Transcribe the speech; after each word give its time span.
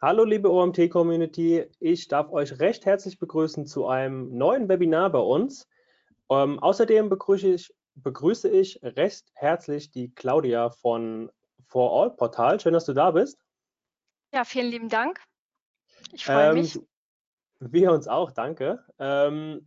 Hallo 0.00 0.22
liebe 0.22 0.48
OMT-Community, 0.48 1.66
ich 1.80 2.06
darf 2.06 2.30
euch 2.30 2.60
recht 2.60 2.86
herzlich 2.86 3.18
begrüßen 3.18 3.66
zu 3.66 3.88
einem 3.88 4.32
neuen 4.38 4.68
Webinar 4.68 5.10
bei 5.10 5.18
uns. 5.18 5.68
Ähm, 6.30 6.60
außerdem 6.60 7.08
begrüße 7.08 7.48
ich, 7.48 7.74
begrüße 7.96 8.48
ich 8.48 8.78
recht 8.80 9.26
herzlich 9.34 9.90
die 9.90 10.14
Claudia 10.14 10.70
von 10.70 11.32
For 11.66 12.00
All 12.00 12.10
Portal. 12.10 12.60
Schön, 12.60 12.74
dass 12.74 12.84
du 12.84 12.92
da 12.92 13.10
bist. 13.10 13.40
Ja, 14.32 14.44
vielen 14.44 14.70
lieben 14.70 14.88
Dank. 14.88 15.20
Ich 16.12 16.26
freue 16.26 16.50
ähm, 16.50 16.54
mich. 16.54 16.78
Wir 17.58 17.90
uns 17.90 18.06
auch, 18.06 18.30
danke. 18.30 18.84
Ähm, 19.00 19.66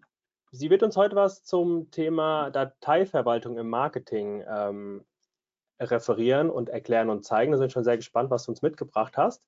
sie 0.52 0.70
wird 0.70 0.82
uns 0.82 0.96
heute 0.96 1.18
was 1.18 1.44
zum 1.44 1.92
Thema 1.92 2.52
Dateiverwaltung 2.52 3.58
im 3.58 3.70
Marketing 3.70 4.46
ähm, 4.48 5.04
referieren 5.78 6.50
und 6.50 6.70
erklären 6.70 7.10
und 7.10 7.26
zeigen. 7.26 7.52
Da 7.52 7.58
sind 7.58 7.74
schon 7.74 7.84
sehr 7.84 7.98
gespannt, 7.98 8.30
was 8.30 8.46
du 8.46 8.54
uns 8.54 8.62
mitgebracht 8.62 9.18
hast. 9.18 9.46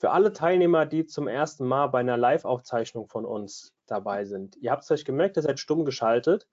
Für 0.00 0.12
alle 0.12 0.32
Teilnehmer, 0.32 0.86
die 0.86 1.04
zum 1.04 1.28
ersten 1.28 1.66
Mal 1.66 1.88
bei 1.88 2.00
einer 2.00 2.16
Live-Aufzeichnung 2.16 3.06
von 3.06 3.26
uns 3.26 3.74
dabei 3.84 4.24
sind, 4.24 4.56
ihr 4.56 4.70
habt 4.70 4.82
es 4.82 4.90
euch 4.90 5.04
gemerkt, 5.04 5.36
ihr 5.36 5.42
seid 5.42 5.60
stumm 5.60 5.84
geschaltet, 5.84 6.48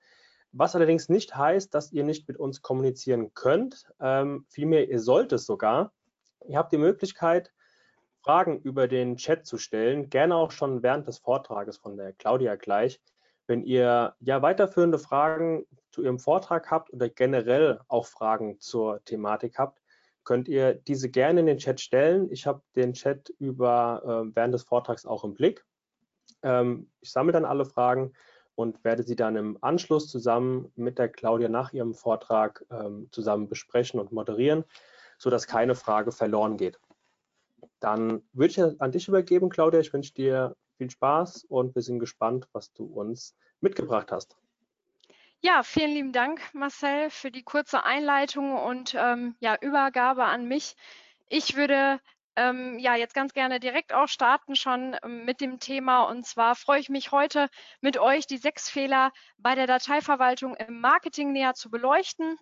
was 0.52 0.76
allerdings 0.76 1.08
nicht 1.08 1.34
heißt, 1.34 1.74
dass 1.74 1.94
ihr 1.94 2.04
nicht 2.04 2.28
mit 2.28 2.36
uns 2.36 2.62
kommunizieren 2.62 3.34
könnt. 3.34 3.86
Ähm, 4.02 4.46
vielmehr, 4.50 4.90
ihr 4.90 5.00
sollt 5.00 5.32
es 5.32 5.46
sogar. 5.46 5.94
Ihr 6.46 6.58
habt 6.58 6.74
die 6.74 6.78
Möglichkeit, 6.78 7.54
Fragen 8.22 8.60
über 8.60 8.90
den 8.90 9.16
Chat 9.16 9.46
zu 9.46 9.58
stellen, 9.58 10.10
gerne 10.10 10.36
auch 10.36 10.52
schon 10.52 10.84
während 10.84 11.08
des 11.08 11.20
Vortrages 11.20 11.78
von 11.78 11.96
der 11.96 12.12
Claudia 12.12 12.58
gleich. 12.58 13.00
Wenn 13.46 13.64
ihr 13.64 14.14
ja 14.20 14.42
weiterführende 14.42 15.00
Fragen 15.00 15.66
zu 15.92 16.04
Ihrem 16.04 16.20
Vortrag 16.20 16.70
habt 16.70 16.92
oder 16.92 17.08
generell 17.08 17.80
auch 17.88 18.08
Fragen 18.08 18.60
zur 18.60 19.02
Thematik 19.06 19.58
habt, 19.58 19.80
könnt 20.28 20.50
ihr 20.50 20.74
diese 20.74 21.10
gerne 21.10 21.40
in 21.40 21.46
den 21.46 21.58
Chat 21.58 21.80
stellen. 21.80 22.30
Ich 22.34 22.46
habe 22.46 22.62
den 22.76 22.92
Chat 22.92 23.30
über 23.40 24.02
äh, 24.04 24.36
während 24.36 24.54
des 24.54 24.64
Vortrags 24.64 25.06
auch 25.06 25.24
im 25.24 25.34
Blick. 25.34 25.64
Ähm, 26.44 26.92
ich 27.00 27.14
sammle 27.14 27.32
dann 27.32 27.46
alle 27.46 27.64
Fragen 27.64 28.12
und 28.56 28.84
werde 28.84 29.04
sie 29.04 29.16
dann 29.16 29.38
im 29.38 29.58
Anschluss 29.62 30.10
zusammen 30.10 30.70
mit 30.76 31.00
der 31.00 31.08
Claudia 31.08 31.48
nach 31.48 31.72
ihrem 31.72 31.94
Vortrag 31.94 32.66
ähm, 32.70 33.08
zusammen 33.12 33.48
besprechen 33.48 34.02
und 34.02 34.12
moderieren, 34.12 34.66
sodass 35.18 35.48
keine 35.48 35.76
Frage 35.76 36.12
verloren 36.12 36.58
geht. 36.58 36.78
Dann 37.80 38.22
würde 38.34 38.52
ich 38.52 38.82
an 38.82 38.92
dich 38.92 39.08
übergeben, 39.08 39.48
Claudia. 39.48 39.80
Ich 39.80 39.94
wünsche 39.94 40.14
dir 40.14 40.58
viel 40.78 40.90
Spaß 40.90 41.46
und 41.46 41.74
wir 41.74 41.82
sind 41.82 42.00
gespannt, 42.00 42.50
was 42.52 42.74
du 42.74 42.84
uns 42.84 43.34
mitgebracht 43.62 44.12
hast. 44.12 44.36
Ja, 45.48 45.64
vielen 45.64 45.92
lieben 45.92 46.12
Dank, 46.12 46.42
Marcel, 46.54 47.10
für 47.10 47.32
die 47.32 47.42
kurze 47.42 47.86
Einleitung 47.86 48.58
und 48.58 48.94
ähm, 48.96 49.38
ja, 49.40 49.56
Übergabe 49.62 50.26
an 50.26 50.46
mich. 50.50 50.76
Ich 51.30 51.56
würde 51.56 52.02
ähm, 52.36 52.78
ja 52.80 52.96
jetzt 52.98 53.14
ganz 53.14 53.32
gerne 53.32 53.62
direkt 53.62 53.94
auch 53.94 54.10
starten 54.10 54.58
schon 54.58 54.98
ähm, 55.02 55.24
mit 55.24 55.40
dem 55.40 55.62
Thema. 55.62 56.04
Und 56.04 56.26
zwar 56.26 56.54
freue 56.56 56.82
ich 56.82 56.90
mich 56.90 57.14
heute 57.14 57.48
mit 57.80 57.98
euch, 57.98 58.28
die 58.28 58.36
sechs 58.36 58.70
Fehler 58.70 59.14
bei 59.38 59.56
der 59.56 59.68
Dateiverwaltung 59.68 60.54
im 60.58 60.82
Marketing 60.82 61.32
näher 61.32 61.54
zu 61.54 61.70
beleuchten. 61.70 62.38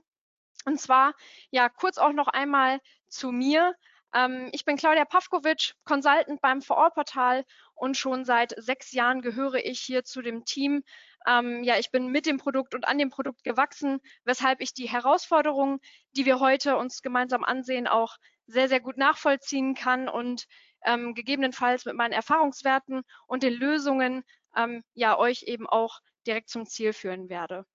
Und 0.65 0.81
zwar 0.81 1.13
ja 1.51 1.69
kurz 1.69 1.99
auch 1.99 2.11
noch 2.11 2.29
einmal 2.29 2.79
zu 3.07 3.31
mir. 3.31 3.75
Ähm, 4.15 4.49
ich 4.51 4.65
bin 4.65 4.77
Claudia 4.77 5.05
Pavkovic, 5.05 5.75
Consultant 5.83 6.41
beim 6.41 6.63
Vorortportal 6.63 7.45
und 7.75 7.97
schon 7.97 8.25
seit 8.25 8.55
sechs 8.57 8.93
Jahren 8.93 9.21
gehöre 9.21 9.63
ich 9.63 9.79
hier 9.79 10.03
zu 10.05 10.23
dem 10.23 10.43
Team, 10.43 10.81
ähm, 11.27 11.63
ja, 11.63 11.77
ich 11.77 11.91
bin 11.91 12.07
mit 12.07 12.25
dem 12.25 12.37
Produkt 12.37 12.75
und 12.75 12.87
an 12.87 12.97
dem 12.97 13.09
Produkt 13.09 13.43
gewachsen, 13.43 13.99
weshalb 14.23 14.61
ich 14.61 14.73
die 14.73 14.89
Herausforderungen, 14.89 15.79
die 16.15 16.25
wir 16.25 16.39
heute 16.39 16.77
uns 16.77 17.01
gemeinsam 17.01 17.43
ansehen, 17.43 17.87
auch 17.87 18.17
sehr, 18.47 18.69
sehr 18.69 18.79
gut 18.79 18.97
nachvollziehen 18.97 19.75
kann 19.75 20.07
und 20.07 20.45
ähm, 20.83 21.13
gegebenenfalls 21.15 21.85
mit 21.85 21.95
meinen 21.95 22.13
Erfahrungswerten 22.13 23.03
und 23.27 23.43
den 23.43 23.53
Lösungen 23.53 24.23
ähm, 24.55 24.83
ja 24.93 25.17
euch 25.17 25.43
eben 25.43 25.67
auch 25.67 25.99
direkt 26.27 26.49
zum 26.49 26.65
Ziel 26.65 26.93
führen 26.93 27.29
werde. 27.29 27.65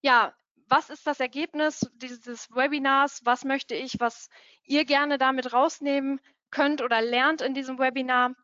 Ja, 0.00 0.34
was 0.68 0.90
ist 0.90 1.06
das 1.06 1.20
Ergebnis 1.20 1.80
dieses 1.94 2.50
Webinars? 2.50 3.20
Was 3.24 3.44
möchte 3.44 3.74
ich, 3.74 3.98
was 4.00 4.28
ihr 4.64 4.84
gerne 4.84 5.18
damit 5.18 5.52
rausnehmen 5.52 6.20
könnt 6.50 6.82
oder 6.82 7.00
lernt 7.00 7.40
in 7.40 7.54
diesem 7.54 7.78
Webinar? 7.78 8.34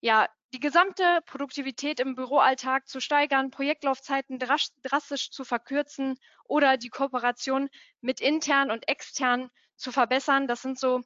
Ja, 0.00 0.28
die 0.52 0.60
gesamte 0.60 1.20
Produktivität 1.26 2.00
im 2.00 2.14
Büroalltag 2.14 2.88
zu 2.88 3.00
steigern, 3.00 3.50
Projektlaufzeiten 3.50 4.38
drastisch 4.38 5.30
zu 5.30 5.44
verkürzen 5.44 6.18
oder 6.44 6.76
die 6.76 6.88
Kooperation 6.88 7.68
mit 8.00 8.20
intern 8.20 8.70
und 8.70 8.88
extern 8.88 9.50
zu 9.76 9.92
verbessern. 9.92 10.46
Das 10.46 10.62
sind 10.62 10.78
so 10.78 11.02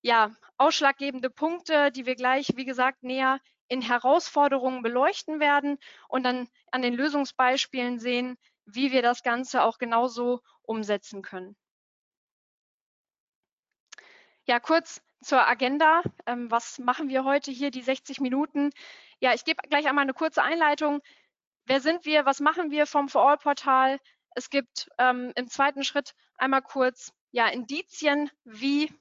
ja, 0.00 0.34
ausschlaggebende 0.56 1.30
Punkte, 1.30 1.92
die 1.92 2.06
wir 2.06 2.16
gleich, 2.16 2.48
wie 2.56 2.64
gesagt, 2.64 3.02
näher 3.02 3.38
in 3.68 3.80
Herausforderungen 3.82 4.82
beleuchten 4.82 5.40
werden 5.40 5.78
und 6.08 6.24
dann 6.24 6.48
an 6.70 6.82
den 6.82 6.94
Lösungsbeispielen 6.94 7.98
sehen, 7.98 8.36
wie 8.66 8.92
wir 8.92 9.02
das 9.02 9.22
Ganze 9.22 9.62
auch 9.62 9.78
genauso 9.78 10.40
umsetzen 10.62 11.22
können. 11.22 11.56
Ja, 14.44 14.58
kurz 14.58 15.00
zur 15.22 15.46
Agenda. 15.46 16.02
Ähm, 16.26 16.50
was 16.50 16.78
machen 16.78 17.08
wir 17.08 17.24
heute 17.24 17.50
hier, 17.50 17.70
die 17.70 17.82
60 17.82 18.20
Minuten? 18.20 18.70
Ja, 19.20 19.34
ich 19.34 19.44
gebe 19.44 19.62
gleich 19.68 19.86
einmal 19.88 20.02
eine 20.02 20.14
kurze 20.14 20.42
Einleitung. 20.42 21.00
Wer 21.64 21.80
sind 21.80 22.04
wir? 22.04 22.26
Was 22.26 22.40
machen 22.40 22.70
wir 22.70 22.86
vom 22.86 23.08
For-All-Portal? 23.08 23.98
Es 24.34 24.50
gibt 24.50 24.88
ähm, 24.98 25.32
im 25.36 25.48
zweiten 25.48 25.84
Schritt 25.84 26.14
einmal 26.36 26.62
kurz 26.62 27.12
ja, 27.30 27.48
Indizien, 27.48 28.30
wie 28.44 28.92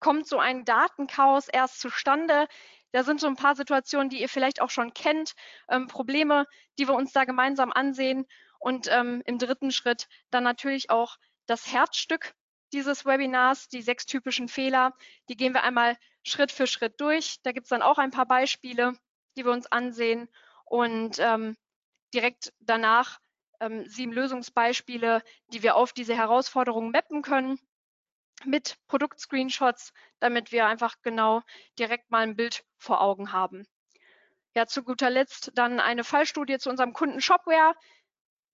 kommt 0.00 0.26
so 0.26 0.38
ein 0.38 0.64
Datenchaos 0.64 1.48
erst 1.48 1.80
zustande? 1.80 2.48
Da 2.92 3.02
sind 3.02 3.20
so 3.20 3.26
ein 3.26 3.36
paar 3.36 3.54
Situationen, 3.54 4.08
die 4.08 4.20
ihr 4.20 4.28
vielleicht 4.28 4.60
auch 4.62 4.70
schon 4.70 4.94
kennt, 4.94 5.34
ähm, 5.68 5.86
Probleme, 5.86 6.46
die 6.78 6.88
wir 6.88 6.94
uns 6.94 7.12
da 7.12 7.24
gemeinsam 7.24 7.72
ansehen. 7.72 8.26
Und 8.58 8.88
ähm, 8.90 9.22
im 9.26 9.38
dritten 9.38 9.70
Schritt 9.70 10.08
dann 10.30 10.44
natürlich 10.44 10.90
auch 10.90 11.16
das 11.46 11.70
Herzstück 11.70 12.34
dieses 12.72 13.04
Webinars, 13.04 13.68
die 13.68 13.82
sechs 13.82 14.06
typischen 14.06 14.48
Fehler. 14.48 14.94
Die 15.28 15.36
gehen 15.36 15.54
wir 15.54 15.62
einmal 15.62 15.96
Schritt 16.22 16.52
für 16.52 16.66
Schritt 16.66 17.00
durch. 17.00 17.40
Da 17.42 17.52
gibt 17.52 17.64
es 17.64 17.70
dann 17.70 17.82
auch 17.82 17.98
ein 17.98 18.10
paar 18.10 18.26
Beispiele, 18.26 18.94
die 19.36 19.44
wir 19.44 19.52
uns 19.52 19.66
ansehen. 19.66 20.28
Und 20.64 21.18
ähm, 21.18 21.56
direkt 22.12 22.52
danach 22.60 23.20
ähm, 23.60 23.86
sieben 23.86 24.12
Lösungsbeispiele, 24.12 25.22
die 25.52 25.62
wir 25.62 25.76
auf 25.76 25.92
diese 25.92 26.16
Herausforderungen 26.16 26.90
mappen 26.90 27.22
können 27.22 27.58
mit 28.44 28.76
Produktscreenshots, 28.88 29.92
damit 30.18 30.52
wir 30.52 30.66
einfach 30.66 30.96
genau 31.02 31.42
direkt 31.78 32.10
mal 32.10 32.22
ein 32.22 32.36
Bild 32.36 32.64
vor 32.78 33.00
Augen 33.00 33.32
haben. 33.32 33.66
Ja, 34.54 34.66
zu 34.66 34.82
guter 34.82 35.10
Letzt 35.10 35.52
dann 35.54 35.80
eine 35.80 36.04
Fallstudie 36.04 36.58
zu 36.58 36.70
unserem 36.70 36.92
Kunden 36.92 37.20
Shopware. 37.20 37.74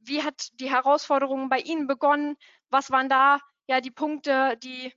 Wie 0.01 0.23
hat 0.23 0.51
die 0.61 0.71
Herausforderung 0.71 1.49
bei 1.49 1.61
Ihnen 1.61 1.87
begonnen? 1.87 2.37
Was 2.71 2.91
waren 2.91 3.09
da 3.09 3.41
ja 3.67 3.81
die 3.81 3.91
Punkte, 3.91 4.57
die 4.63 4.93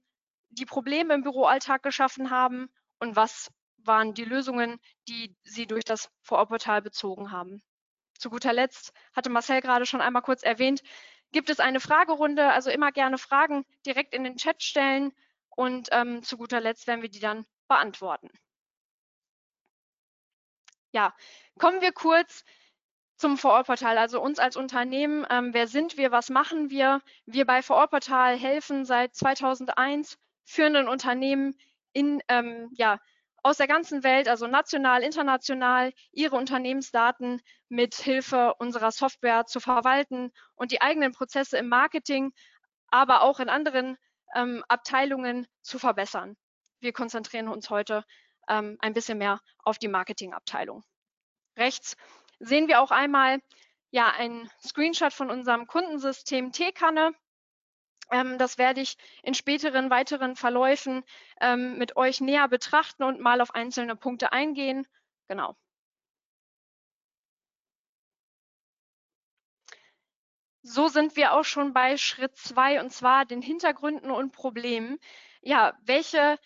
die 0.50 0.66
Probleme 0.66 1.14
im 1.14 1.24
Büroalltag 1.24 1.84
geschaffen 1.84 2.30
haben 2.30 2.70
und 3.00 3.16
was 3.16 3.52
waren 3.78 4.14
die 4.14 4.26
Lösungen, 4.26 4.80
die 5.08 5.36
Sie 5.44 5.68
durch 5.68 5.84
das 5.84 6.10
Vorortportal 6.22 6.82
bezogen 6.82 7.32
haben. 7.32 7.62
Zu 8.18 8.30
guter 8.30 8.54
Letzt 8.54 8.94
hatte 9.14 9.30
Marcel 9.30 9.62
gerade 9.62 9.86
schon 9.86 10.02
einmal 10.02 10.22
kurz 10.22 10.44
erwähnt, 10.44 10.82
gibt 11.32 11.50
es 11.50 11.60
eine 11.60 11.80
Fragerunde, 11.80 12.52
also 12.52 12.70
immer 12.70 12.92
gerne 12.92 13.18
Fragen 13.18 13.66
direkt 13.86 14.14
in 14.14 14.24
den 14.24 14.38
Chat 14.38 14.64
stellen 14.64 15.12
und 15.50 15.90
ähm, 15.92 16.24
zu 16.24 16.38
guter 16.38 16.62
Letzt 16.62 16.88
werden 16.88 17.02
wir 17.02 17.10
die 17.10 17.20
dann 17.20 17.46
beantworten. 17.68 18.30
Ja, 20.92 21.14
kommen 21.60 21.82
wir 21.82 21.92
kurz 21.92 22.46
zum 23.18 23.38
Vorortportal, 23.38 23.98
also 23.98 24.22
uns 24.22 24.40
als 24.40 24.58
Unternehmen. 24.58 25.26
Ähm, 25.30 25.54
wer 25.54 25.68
sind 25.68 25.98
wir? 25.98 26.12
Was 26.12 26.30
machen 26.30 26.70
wir? 26.70 27.02
Wir 27.26 27.46
bei 27.46 27.62
Vorortportal 27.62 28.38
helfen 28.38 28.86
seit 28.86 29.16
2001 29.16 30.18
führenden 30.44 30.88
Unternehmen 30.88 31.56
in, 31.94 32.22
ähm, 32.28 32.70
ja, 32.74 33.00
aus 33.42 33.58
der 33.58 33.68
ganzen 33.68 34.04
Welt, 34.04 34.28
also 34.28 34.48
national, 34.48 35.04
international, 35.04 35.94
ihre 36.12 36.36
Unternehmensdaten 36.36 37.42
mit 37.70 37.94
Hilfe 37.94 38.56
unserer 38.56 38.92
Software 38.92 39.46
zu 39.46 39.60
verwalten 39.60 40.32
und 40.56 40.72
die 40.72 40.82
eigenen 40.82 41.12
Prozesse 41.12 41.58
im 41.58 41.70
Marketing, 41.70 42.34
aber 42.88 43.22
auch 43.22 43.40
in 43.40 43.50
anderen 43.50 43.98
ähm, 44.34 44.64
Abteilungen 44.68 45.48
zu 45.62 45.78
verbessern. 45.78 46.36
Wir 46.80 46.92
konzentrieren 46.92 47.48
uns 47.48 47.70
heute 47.70 48.04
ähm, 48.50 48.78
ein 48.80 48.94
bisschen 48.94 49.20
mehr 49.20 49.40
auf 49.64 49.78
die 49.78 49.88
Marketingabteilung. 49.88 50.84
Rechts 51.58 51.96
sehen 52.40 52.68
wir 52.68 52.82
auch 52.82 52.92
einmal 52.92 53.42
ja 53.92 54.12
ein 54.12 54.50
Screenshot 54.62 55.14
von 55.14 55.30
unserem 55.32 55.68
Kundensystem 55.68 56.52
Teekanne. 56.52 57.14
Ähm, 58.12 58.38
das 58.38 58.58
werde 58.58 58.82
ich 58.82 58.98
in 59.24 59.34
späteren 59.34 59.90
weiteren 59.90 60.36
Verläufen 60.36 61.04
ähm, 61.42 61.78
mit 61.78 61.98
euch 61.98 62.22
näher 62.22 62.48
betrachten 62.48 63.04
und 63.04 63.20
mal 63.20 63.42
auf 63.42 63.56
einzelne 63.56 63.96
Punkte 63.96 64.32
eingehen. 64.32 64.88
Genau. 65.28 65.56
So 70.64 70.88
sind 70.88 71.16
wir 71.16 71.34
auch 71.34 71.46
schon 71.46 71.74
bei 71.74 71.96
Schritt 71.98 72.36
zwei 72.38 72.82
und 72.82 72.92
zwar 72.92 73.26
den 73.26 73.42
Hintergründen 73.42 74.12
und 74.12 74.32
Problemen. 74.32 75.00
ja, 75.42 75.78
welche 75.84 76.38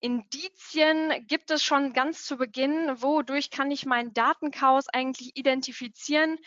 Indizien 0.00 1.26
gibt 1.26 1.50
es 1.50 1.62
schon 1.62 1.92
ganz 1.92 2.24
zu 2.24 2.36
Beginn? 2.36 3.02
Wodurch 3.02 3.50
kann 3.50 3.70
ich 3.70 3.86
meinen 3.86 4.12
Datenchaos 4.12 4.88
eigentlich 4.88 5.36
identifizieren? 5.36 6.38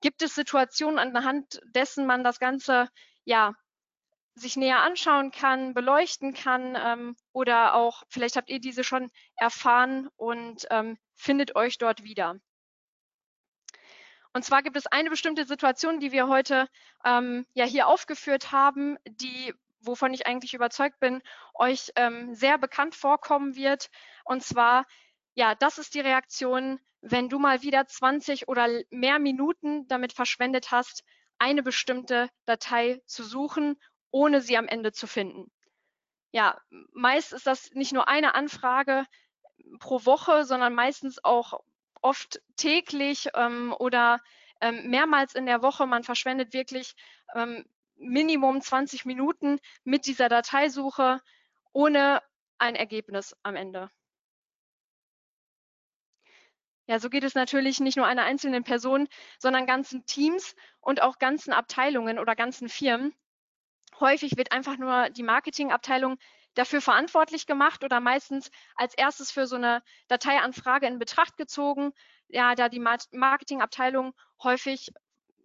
Gibt 0.00 0.22
es 0.22 0.34
Situationen, 0.34 0.98
anhand 0.98 1.60
dessen 1.66 2.06
man 2.06 2.24
das 2.24 2.38
Ganze 2.38 2.88
ja 3.24 3.54
sich 4.34 4.56
näher 4.56 4.82
anschauen 4.82 5.30
kann, 5.30 5.72
beleuchten 5.72 6.34
kann 6.34 6.76
ähm, 6.78 7.16
oder 7.32 7.74
auch 7.74 8.02
vielleicht 8.10 8.36
habt 8.36 8.50
ihr 8.50 8.60
diese 8.60 8.84
schon 8.84 9.10
erfahren 9.36 10.08
und 10.16 10.66
ähm, 10.70 10.98
findet 11.14 11.56
euch 11.56 11.78
dort 11.78 12.04
wieder. 12.04 12.38
Und 14.34 14.44
zwar 14.44 14.62
gibt 14.62 14.76
es 14.76 14.86
eine 14.86 15.08
bestimmte 15.08 15.46
Situation, 15.46 15.98
die 15.98 16.12
wir 16.12 16.28
heute 16.28 16.68
ähm, 17.06 17.46
ja 17.54 17.64
hier 17.64 17.86
aufgeführt 17.86 18.52
haben, 18.52 18.98
die 19.08 19.54
wovon 19.86 20.12
ich 20.14 20.26
eigentlich 20.26 20.54
überzeugt 20.54 20.98
bin, 21.00 21.22
euch 21.54 21.92
ähm, 21.96 22.34
sehr 22.34 22.58
bekannt 22.58 22.94
vorkommen 22.94 23.56
wird. 23.56 23.90
Und 24.24 24.42
zwar, 24.42 24.86
ja, 25.34 25.54
das 25.54 25.78
ist 25.78 25.94
die 25.94 26.00
Reaktion, 26.00 26.80
wenn 27.00 27.28
du 27.28 27.38
mal 27.38 27.62
wieder 27.62 27.86
20 27.86 28.48
oder 28.48 28.68
mehr 28.90 29.18
Minuten 29.18 29.86
damit 29.88 30.12
verschwendet 30.12 30.70
hast, 30.70 31.04
eine 31.38 31.62
bestimmte 31.62 32.28
Datei 32.46 33.00
zu 33.06 33.22
suchen, 33.22 33.76
ohne 34.10 34.40
sie 34.40 34.56
am 34.56 34.66
Ende 34.68 34.92
zu 34.92 35.06
finden. 35.06 35.50
Ja, 36.32 36.60
meist 36.92 37.32
ist 37.32 37.46
das 37.46 37.70
nicht 37.72 37.92
nur 37.92 38.08
eine 38.08 38.34
Anfrage 38.34 39.06
pro 39.78 40.04
Woche, 40.04 40.44
sondern 40.44 40.74
meistens 40.74 41.22
auch 41.22 41.60
oft 42.02 42.40
täglich 42.56 43.28
ähm, 43.34 43.74
oder 43.78 44.18
ähm, 44.60 44.88
mehrmals 44.88 45.34
in 45.34 45.46
der 45.46 45.62
Woche. 45.62 45.86
Man 45.86 46.02
verschwendet 46.02 46.52
wirklich 46.52 46.94
ähm, 47.34 47.64
Minimum 47.96 48.60
20 48.60 49.04
Minuten 49.04 49.58
mit 49.84 50.06
dieser 50.06 50.28
Dateisuche 50.28 51.20
ohne 51.72 52.22
ein 52.58 52.74
Ergebnis 52.74 53.36
am 53.42 53.56
Ende. 53.56 53.90
Ja, 56.88 57.00
so 57.00 57.10
geht 57.10 57.24
es 57.24 57.34
natürlich 57.34 57.80
nicht 57.80 57.96
nur 57.96 58.06
einer 58.06 58.22
einzelnen 58.22 58.62
Person, 58.62 59.08
sondern 59.38 59.66
ganzen 59.66 60.06
Teams 60.06 60.54
und 60.80 61.02
auch 61.02 61.18
ganzen 61.18 61.52
Abteilungen 61.52 62.18
oder 62.18 62.36
ganzen 62.36 62.68
Firmen. 62.68 63.12
Häufig 63.98 64.36
wird 64.36 64.52
einfach 64.52 64.76
nur 64.76 65.10
die 65.10 65.24
Marketingabteilung 65.24 66.16
dafür 66.54 66.80
verantwortlich 66.80 67.46
gemacht 67.46 67.82
oder 67.82 68.00
meistens 68.00 68.50
als 68.76 68.94
erstes 68.94 69.30
für 69.30 69.46
so 69.46 69.56
eine 69.56 69.82
Dateianfrage 70.08 70.86
in 70.86 70.98
Betracht 70.98 71.36
gezogen, 71.36 71.92
ja, 72.28 72.54
da 72.54 72.68
die 72.68 72.80
Marketingabteilung 72.80 74.14
häufig 74.42 74.92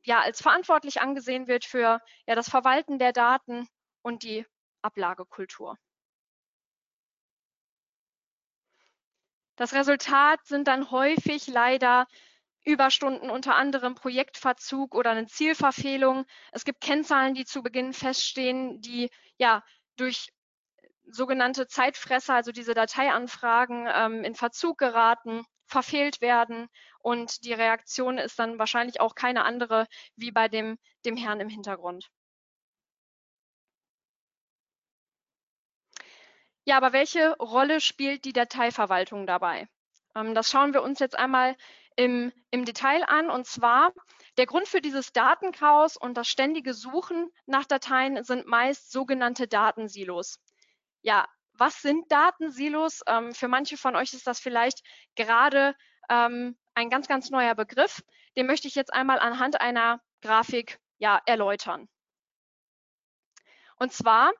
ja 0.03 0.19
als 0.19 0.41
verantwortlich 0.41 1.01
angesehen 1.01 1.47
wird 1.47 1.65
für 1.65 1.99
ja 2.27 2.35
das 2.35 2.49
Verwalten 2.49 2.99
der 2.99 3.13
Daten 3.13 3.67
und 4.01 4.23
die 4.23 4.45
Ablagekultur. 4.81 5.77
Das 9.55 9.73
Resultat 9.73 10.45
sind 10.45 10.67
dann 10.67 10.89
häufig 10.89 11.47
leider 11.47 12.07
Überstunden, 12.63 13.29
unter 13.29 13.55
anderem 13.55 13.95
Projektverzug 13.95 14.95
oder 14.95 15.11
eine 15.11 15.27
Zielverfehlung. 15.27 16.25
Es 16.51 16.63
gibt 16.63 16.81
Kennzahlen, 16.81 17.33
die 17.33 17.45
zu 17.45 17.61
Beginn 17.61 17.93
feststehen, 17.93 18.81
die 18.81 19.09
ja 19.37 19.63
durch 19.97 20.31
sogenannte 21.05 21.67
Zeitfresser, 21.67 22.35
also 22.35 22.51
diese 22.51 22.73
Dateianfragen, 22.73 23.87
ähm, 23.91 24.23
in 24.23 24.35
Verzug 24.35 24.77
geraten, 24.77 25.43
verfehlt 25.65 26.21
werden 26.21 26.69
und 27.03 27.43
die 27.45 27.53
Reaktion 27.53 28.17
ist 28.17 28.39
dann 28.39 28.59
wahrscheinlich 28.59 29.01
auch 29.01 29.15
keine 29.15 29.43
andere 29.43 29.87
wie 30.15 30.31
bei 30.31 30.47
dem, 30.47 30.77
dem 31.05 31.17
Herrn 31.17 31.39
im 31.39 31.49
Hintergrund. 31.49 32.09
Ja, 36.65 36.77
aber 36.77 36.93
welche 36.93 37.35
Rolle 37.37 37.81
spielt 37.81 38.23
die 38.25 38.33
Dateiverwaltung 38.33 39.25
dabei? 39.25 39.67
Ähm, 40.15 40.35
das 40.35 40.51
schauen 40.51 40.73
wir 40.73 40.83
uns 40.83 40.99
jetzt 40.99 41.17
einmal 41.17 41.55
im, 41.95 42.31
im 42.51 42.65
Detail 42.65 43.03
an. 43.07 43.29
Und 43.29 43.47
zwar, 43.47 43.91
der 44.37 44.45
Grund 44.45 44.67
für 44.67 44.81
dieses 44.81 45.11
Datenchaos 45.11 45.97
und 45.97 46.15
das 46.15 46.27
ständige 46.27 46.73
Suchen 46.73 47.31
nach 47.45 47.65
Dateien 47.65 48.23
sind 48.23 48.47
meist 48.47 48.91
sogenannte 48.91 49.47
Datensilos. 49.47 50.39
Ja, 51.01 51.27
was 51.53 51.81
sind 51.81 52.11
Datensilos? 52.11 53.01
Ähm, 53.07 53.33
für 53.33 53.47
manche 53.47 53.77
von 53.77 53.95
euch 53.95 54.13
ist 54.13 54.27
das 54.27 54.39
vielleicht 54.39 54.83
gerade 55.15 55.75
ähm, 56.09 56.57
ein 56.73 56.89
ganz, 56.89 57.07
ganz 57.07 57.29
neuer 57.29 57.55
Begriff. 57.55 58.03
Den 58.35 58.47
möchte 58.47 58.67
ich 58.67 58.75
jetzt 58.75 58.93
einmal 58.93 59.19
anhand 59.19 59.59
einer 59.59 60.01
Grafik 60.21 60.79
ja, 60.97 61.21
erläutern. 61.25 61.89
Und 63.77 63.91
zwar 63.91 64.31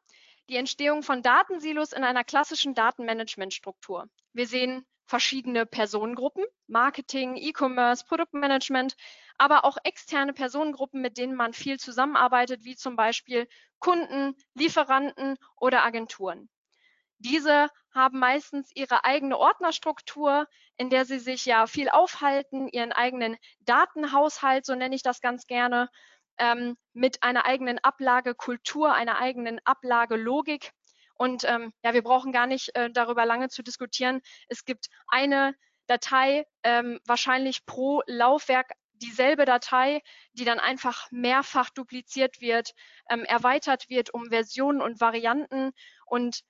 die 0.49 0.57
Entstehung 0.57 1.01
von 1.01 1.21
Datensilos 1.21 1.93
in 1.93 2.03
einer 2.03 2.23
klassischen 2.23 2.73
Datenmanagementstruktur. 2.73 4.07
Wir 4.33 4.47
sehen 4.47 4.85
verschiedene 5.05 5.65
Personengruppen, 5.65 6.45
Marketing, 6.67 7.35
E-Commerce, 7.35 8.05
Produktmanagement, 8.05 8.95
aber 9.37 9.65
auch 9.65 9.77
externe 9.83 10.33
Personengruppen, 10.33 11.01
mit 11.01 11.17
denen 11.17 11.35
man 11.35 11.53
viel 11.53 11.79
zusammenarbeitet, 11.79 12.63
wie 12.63 12.75
zum 12.75 12.95
Beispiel 12.95 13.47
Kunden, 13.79 14.35
Lieferanten 14.53 15.37
oder 15.57 15.83
Agenturen. 15.83 16.49
Diese 17.21 17.69
haben 17.93 18.19
meistens 18.19 18.71
ihre 18.73 19.05
eigene 19.05 19.37
Ordnerstruktur, 19.37 20.47
in 20.77 20.89
der 20.89 21.05
sie 21.05 21.19
sich 21.19 21.45
ja 21.45 21.67
viel 21.67 21.89
aufhalten, 21.89 22.67
ihren 22.67 22.91
eigenen 22.91 23.37
Datenhaushalt, 23.59 24.65
so 24.65 24.73
nenne 24.73 24.95
ich 24.95 25.03
das 25.03 25.21
ganz 25.21 25.45
gerne, 25.45 25.89
ähm, 26.39 26.77
mit 26.93 27.21
einer 27.21 27.45
eigenen 27.45 27.77
Ablagekultur, 27.79 28.93
einer 28.93 29.19
eigenen 29.19 29.59
Ablagelogik. 29.65 30.71
Und 31.13 31.43
ähm, 31.43 31.71
ja, 31.83 31.93
wir 31.93 32.01
brauchen 32.01 32.31
gar 32.31 32.47
nicht 32.47 32.75
äh, 32.75 32.89
darüber 32.89 33.25
lange 33.25 33.49
zu 33.49 33.61
diskutieren. 33.61 34.21
Es 34.47 34.65
gibt 34.65 34.87
eine 35.07 35.53
Datei, 35.85 36.47
ähm, 36.63 36.99
wahrscheinlich 37.05 37.65
pro 37.67 38.01
Laufwerk 38.07 38.71
dieselbe 38.93 39.45
Datei, 39.45 40.01
die 40.33 40.45
dann 40.45 40.59
einfach 40.59 41.11
mehrfach 41.11 41.69
dupliziert 41.69 42.41
wird, 42.41 42.73
ähm, 43.09 43.25
erweitert 43.25 43.89
wird 43.89 44.11
um 44.11 44.29
Versionen 44.29 44.81
und 44.81 44.99
Varianten. 44.99 45.73
Und 46.05 46.41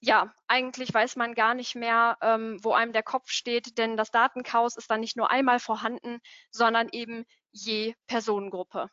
ja, 0.00 0.32
eigentlich 0.46 0.92
weiß 0.94 1.16
man 1.16 1.34
gar 1.34 1.54
nicht 1.54 1.74
mehr, 1.74 2.18
ähm, 2.22 2.58
wo 2.62 2.72
einem 2.72 2.92
der 2.92 3.02
Kopf 3.02 3.30
steht, 3.30 3.78
denn 3.78 3.96
das 3.96 4.10
Datenchaos 4.10 4.76
ist 4.76 4.90
dann 4.90 5.00
nicht 5.00 5.16
nur 5.16 5.30
einmal 5.30 5.58
vorhanden, 5.58 6.20
sondern 6.50 6.88
eben 6.90 7.24
je 7.50 7.94
Personengruppe. 8.06 8.90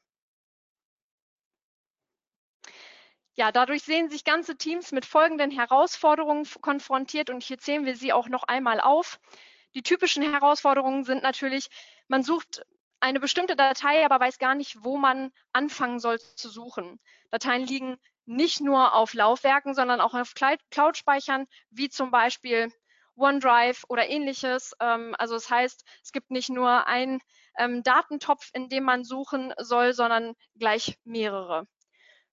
Ja, 3.38 3.52
dadurch 3.52 3.84
sehen 3.84 4.10
sich 4.10 4.24
ganze 4.24 4.56
Teams 4.58 4.94
mit 4.94 5.06
folgenden 5.06 5.52
Herausforderungen 5.52 6.48
konfrontiert 6.62 7.30
und 7.30 7.44
hier 7.44 7.58
zählen 7.58 7.86
wir 7.86 7.96
sie 7.98 8.14
auch 8.14 8.30
noch 8.30 8.44
einmal 8.44 8.80
auf. 8.80 9.20
Die 9.76 9.84
typischen 9.84 10.24
Herausforderungen 10.24 11.04
sind 11.04 11.22
natürlich, 11.22 11.68
man 12.08 12.24
sucht 12.24 12.66
eine 13.02 13.20
bestimmte 13.20 13.58
Datei, 13.58 14.06
aber 14.06 14.22
weiß 14.22 14.40
gar 14.40 14.56
nicht, 14.56 14.84
wo 14.84 14.98
man 14.98 15.32
anfangen 15.52 16.00
soll 16.00 16.18
zu 16.20 16.50
suchen. 16.50 17.00
Dateien 17.30 17.68
liegen 17.68 17.98
nicht 18.26 18.62
nur 18.62 18.94
auf 18.94 19.14
Laufwerken, 19.14 19.74
sondern 19.74 20.02
auch 20.02 20.14
auf 20.14 20.34
Cloud-Speichern, 20.36 21.46
wie 21.70 21.90
zum 21.90 22.12
Beispiel 22.12 22.72
OneDrive 23.16 23.86
oder 23.88 24.10
ähnliches. 24.10 24.74
Ähm, 24.80 25.16
also 25.18 25.36
das 25.36 25.50
heißt, 25.50 25.84
es 26.04 26.12
gibt 26.12 26.32
nicht 26.32 26.50
nur 26.50 26.88
einen 26.88 27.22
ähm, 27.58 27.84
Datentopf, 27.84 28.50
in 28.54 28.70
dem 28.70 28.84
man 28.84 29.04
suchen 29.04 29.54
soll, 29.58 29.94
sondern 29.94 30.34
gleich 30.56 30.98
mehrere. 31.04 31.68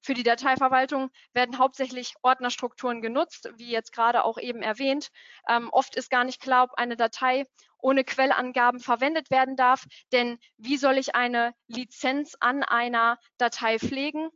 Für 0.04 0.14
die 0.14 0.24
Dateiverwaltung 0.24 1.10
werden 1.32 1.58
hauptsächlich 1.58 2.14
Ordnerstrukturen 2.22 3.02
genutzt, 3.02 3.52
wie 3.56 3.70
jetzt 3.70 3.92
gerade 3.92 4.24
auch 4.24 4.36
eben 4.36 4.60
erwähnt. 4.60 5.10
Ähm, 5.48 5.68
oft 5.70 5.94
ist 5.94 6.10
gar 6.10 6.24
nicht 6.24 6.40
klar, 6.40 6.64
ob 6.64 6.74
eine 6.74 6.96
Datei 6.96 7.46
ohne 7.78 8.04
Quellangaben 8.04 8.80
verwendet 8.80 9.30
werden 9.30 9.56
darf, 9.56 9.84
denn 10.12 10.38
wie 10.56 10.76
soll 10.76 10.98
ich 10.98 11.14
eine 11.14 11.52
Lizenz 11.66 12.36
an 12.40 12.62
einer 12.62 13.18
Datei 13.38 13.78
pflegen? 13.78 14.30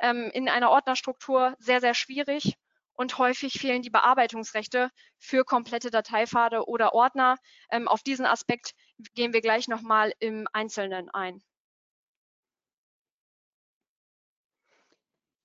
Ähm, 0.00 0.30
in 0.32 0.48
einer 0.48 0.70
Ordnerstruktur 0.70 1.54
sehr, 1.58 1.80
sehr 1.80 1.94
schwierig 1.94 2.56
und 2.94 3.16
häufig 3.16 3.54
fehlen 3.54 3.82
die 3.82 3.90
Bearbeitungsrechte 3.90 4.90
für 5.18 5.44
komplette 5.44 5.90
Dateipfade 5.90 6.66
oder 6.66 6.92
Ordner. 6.92 7.36
Ähm, 7.70 7.88
auf 7.88 8.02
diesen 8.02 8.26
Aspekt 8.26 8.72
gehen 9.14 9.32
wir 9.32 9.40
gleich 9.40 9.68
nochmal 9.68 10.12
im 10.18 10.46
Einzelnen 10.52 11.08
ein. 11.10 11.42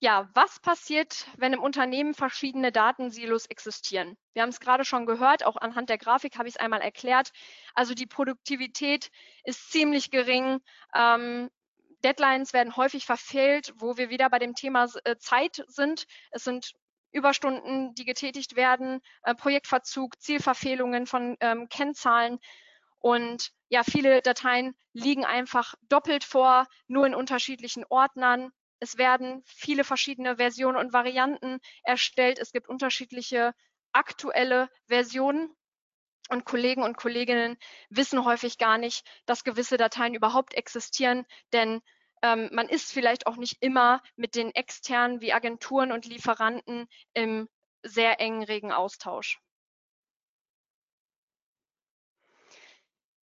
Ja, 0.00 0.28
was 0.34 0.60
passiert, 0.60 1.26
wenn 1.38 1.54
im 1.54 1.62
Unternehmen 1.62 2.12
verschiedene 2.12 2.70
Datensilos 2.70 3.46
existieren? 3.46 4.18
Wir 4.34 4.42
haben 4.42 4.50
es 4.50 4.60
gerade 4.60 4.84
schon 4.84 5.06
gehört, 5.06 5.42
auch 5.42 5.56
anhand 5.56 5.88
der 5.88 5.96
Grafik 5.96 6.36
habe 6.36 6.48
ich 6.48 6.56
es 6.56 6.60
einmal 6.60 6.82
erklärt. 6.82 7.30
Also 7.74 7.94
die 7.94 8.06
Produktivität 8.06 9.10
ist 9.44 9.70
ziemlich 9.72 10.10
gering. 10.10 10.60
Ähm, 10.94 11.48
Deadlines 12.04 12.52
werden 12.52 12.76
häufig 12.76 13.06
verfehlt, 13.06 13.72
wo 13.76 13.96
wir 13.96 14.10
wieder 14.10 14.28
bei 14.30 14.38
dem 14.38 14.54
Thema 14.54 14.86
äh, 15.04 15.16
Zeit 15.16 15.64
sind. 15.68 16.06
Es 16.30 16.44
sind 16.44 16.74
Überstunden, 17.12 17.94
die 17.94 18.04
getätigt 18.04 18.56
werden, 18.56 19.00
äh, 19.22 19.34
Projektverzug, 19.34 20.20
Zielverfehlungen 20.20 21.06
von 21.06 21.36
ähm, 21.40 21.68
Kennzahlen. 21.68 22.38
Und 22.98 23.52
ja, 23.68 23.82
viele 23.84 24.20
Dateien 24.22 24.76
liegen 24.92 25.24
einfach 25.24 25.74
doppelt 25.88 26.24
vor, 26.24 26.66
nur 26.86 27.06
in 27.06 27.14
unterschiedlichen 27.14 27.84
Ordnern 27.88 28.52
Es 28.78 28.98
werden 28.98 29.42
viele 29.46 29.84
verschiedene 29.84 30.36
Versionen 30.36 30.76
und 30.76 30.92
Varianten 30.92 31.60
erstellt. 31.82 32.38
Es 32.38 32.52
gibt 32.52 32.68
unterschiedliche 32.68 33.54
aktuelle 33.92 34.68
Versionen 34.86 35.54
und 36.30 36.44
Kollegen 36.44 36.82
und 36.82 36.96
Kolleginnen 36.96 37.56
wissen 37.90 38.24
häufig 38.24 38.58
gar 38.58 38.78
nicht, 38.78 39.06
dass 39.26 39.44
gewisse 39.44 39.76
Dateien 39.76 40.14
überhaupt 40.14 40.54
existieren, 40.54 41.24
denn 41.52 41.80
ähm, 42.22 42.48
man 42.52 42.68
ist 42.68 42.92
vielleicht 42.92 43.26
auch 43.26 43.36
nicht 43.36 43.62
immer 43.62 44.02
mit 44.16 44.34
den 44.34 44.54
externen 44.54 45.20
wie 45.20 45.32
Agenturen 45.32 45.92
und 45.92 46.06
Lieferanten 46.06 46.88
im 47.14 47.48
sehr 47.82 48.20
engen, 48.20 48.42
regen 48.42 48.72
Austausch. 48.72 49.40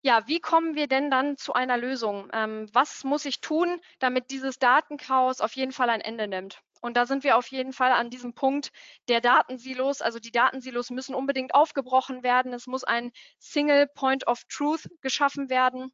Ja, 0.03 0.27
wie 0.27 0.41
kommen 0.41 0.75
wir 0.75 0.87
denn 0.89 1.11
dann 1.11 1.37
zu 1.37 1.53
einer 1.53 1.77
Lösung? 1.77 2.31
Ähm, 2.33 2.69
was 2.73 3.05
muss 3.05 3.25
ich 3.25 3.41
tun, 3.41 3.81
damit 3.99 4.31
dieses 4.31 4.59
Datenchaos 4.59 5.41
auf 5.41 5.55
jeden 5.55 5.73
Fall 5.73 5.91
ein 5.91 6.01
Ende 6.01 6.29
nimmt? 6.29 6.63
Und 6.81 6.97
da 6.97 7.07
sind 7.07 7.25
wir 7.25 7.37
auf 7.37 7.49
jeden 7.49 7.73
Fall 7.73 7.93
an 7.93 8.11
diesem 8.11 8.35
Punkt 8.35 8.71
der 9.09 9.21
Datensilos. 9.21 10.01
Also 10.01 10.19
die 10.19 10.33
Datensilos 10.33 10.91
müssen 10.91 11.15
unbedingt 11.15 11.55
aufgebrochen 11.55 12.23
werden. 12.23 12.53
Es 12.53 12.67
muss 12.67 12.85
ein 12.85 13.13
Single 13.39 13.89
Point 13.95 14.27
of 14.27 14.45
Truth 14.45 14.89
geschaffen 15.01 15.51
werden, 15.51 15.93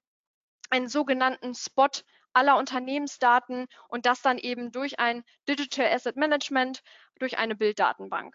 einen 0.71 0.89
sogenannten 0.89 1.55
Spot 1.55 1.89
aller 2.33 2.57
Unternehmensdaten 2.59 3.67
und 3.89 4.07
das 4.07 4.21
dann 4.21 4.39
eben 4.39 4.73
durch 4.73 4.99
ein 4.99 5.25
Digital 5.49 5.87
Asset 5.93 6.17
Management, 6.17 6.83
durch 7.19 7.39
eine 7.39 7.55
Bilddatenbank. 7.55 8.35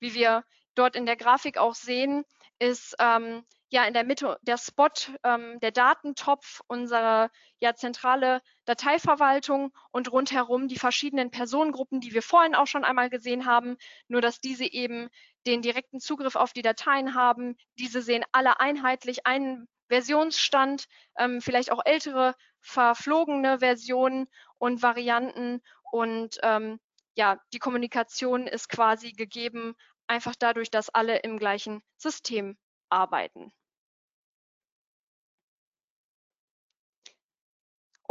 Wie 0.00 0.14
wir 0.14 0.44
dort 0.74 0.96
in 0.96 1.06
der 1.06 1.16
Grafik 1.16 1.58
auch 1.58 1.74
sehen, 1.74 2.24
ist 2.58 2.96
ähm, 2.98 3.44
ja 3.70 3.84
in 3.84 3.94
der 3.94 4.04
Mitte 4.04 4.38
der 4.42 4.58
Spot, 4.58 4.88
ähm, 5.24 5.60
der 5.60 5.70
Datentopf, 5.70 6.60
unsere 6.66 7.30
ja 7.60 7.74
zentrale 7.74 8.40
Dateiverwaltung 8.64 9.72
und 9.90 10.10
rundherum 10.10 10.68
die 10.68 10.78
verschiedenen 10.78 11.30
Personengruppen, 11.30 12.00
die 12.00 12.12
wir 12.12 12.22
vorhin 12.22 12.54
auch 12.54 12.66
schon 12.66 12.84
einmal 12.84 13.10
gesehen 13.10 13.46
haben, 13.46 13.76
nur 14.08 14.20
dass 14.20 14.40
diese 14.40 14.64
eben 14.64 15.08
den 15.46 15.62
direkten 15.62 16.00
Zugriff 16.00 16.36
auf 16.36 16.52
die 16.52 16.62
Dateien 16.62 17.14
haben. 17.14 17.56
Diese 17.78 18.02
sehen 18.02 18.24
alle 18.32 18.60
einheitlich 18.60 19.26
einen 19.26 19.68
Versionsstand, 19.88 20.86
ähm, 21.18 21.40
vielleicht 21.40 21.72
auch 21.72 21.82
ältere, 21.84 22.34
verflogene 22.60 23.60
Versionen 23.60 24.28
und 24.58 24.82
Varianten 24.82 25.62
und 25.90 26.38
ähm, 26.42 26.78
ja, 27.14 27.40
die 27.52 27.58
Kommunikation 27.58 28.46
ist 28.46 28.68
quasi 28.68 29.12
gegeben, 29.12 29.74
einfach 30.08 30.34
dadurch, 30.36 30.70
dass 30.70 30.88
alle 30.90 31.18
im 31.18 31.38
gleichen 31.38 31.82
System 31.96 32.56
arbeiten. 32.88 33.52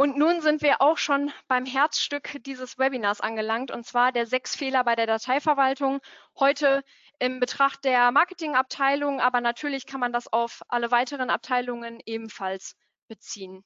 Und 0.00 0.16
nun 0.16 0.40
sind 0.40 0.62
wir 0.62 0.80
auch 0.80 0.96
schon 0.96 1.32
beim 1.48 1.66
Herzstück 1.66 2.36
dieses 2.44 2.78
Webinars 2.78 3.20
angelangt, 3.20 3.72
und 3.72 3.84
zwar 3.84 4.12
der 4.12 4.26
sechs 4.26 4.54
Fehler 4.54 4.84
bei 4.84 4.94
der 4.94 5.06
Dateiverwaltung. 5.08 6.00
Heute 6.38 6.84
im 7.18 7.40
Betracht 7.40 7.84
der 7.84 8.12
Marketingabteilung, 8.12 9.20
aber 9.20 9.40
natürlich 9.40 9.86
kann 9.86 9.98
man 9.98 10.12
das 10.12 10.32
auf 10.32 10.62
alle 10.68 10.92
weiteren 10.92 11.30
Abteilungen 11.30 12.00
ebenfalls 12.06 12.76
beziehen. 13.08 13.64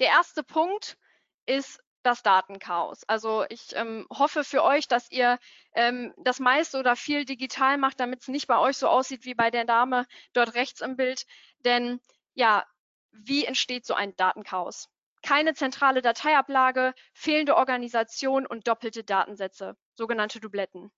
Der 0.00 0.08
erste 0.08 0.42
Punkt 0.42 0.98
ist 1.46 1.82
das 2.04 2.22
Datenchaos. 2.22 3.04
Also 3.04 3.44
ich 3.48 3.74
ähm, 3.74 4.06
hoffe 4.10 4.44
für 4.44 4.62
euch, 4.62 4.88
dass 4.88 5.10
ihr 5.10 5.38
ähm, 5.74 6.12
das 6.18 6.38
meiste 6.40 6.78
oder 6.78 6.96
viel 6.96 7.24
digital 7.24 7.78
macht, 7.78 8.00
damit 8.00 8.22
es 8.22 8.28
nicht 8.28 8.46
bei 8.46 8.58
euch 8.58 8.76
so 8.76 8.88
aussieht 8.88 9.24
wie 9.24 9.34
bei 9.34 9.50
der 9.50 9.64
Dame 9.64 10.06
dort 10.32 10.54
rechts 10.54 10.80
im 10.80 10.96
Bild. 10.96 11.24
Denn 11.64 12.00
ja, 12.34 12.64
wie 13.12 13.44
entsteht 13.44 13.86
so 13.86 13.94
ein 13.94 14.14
Datenchaos? 14.16 14.88
Keine 15.22 15.54
zentrale 15.54 16.02
Dateiablage, 16.02 16.92
fehlende 17.14 17.56
Organisation 17.56 18.46
und 18.46 18.68
doppelte 18.68 19.04
Datensätze, 19.04 19.76
sogenannte 19.94 20.40
Dubletten. 20.40 20.92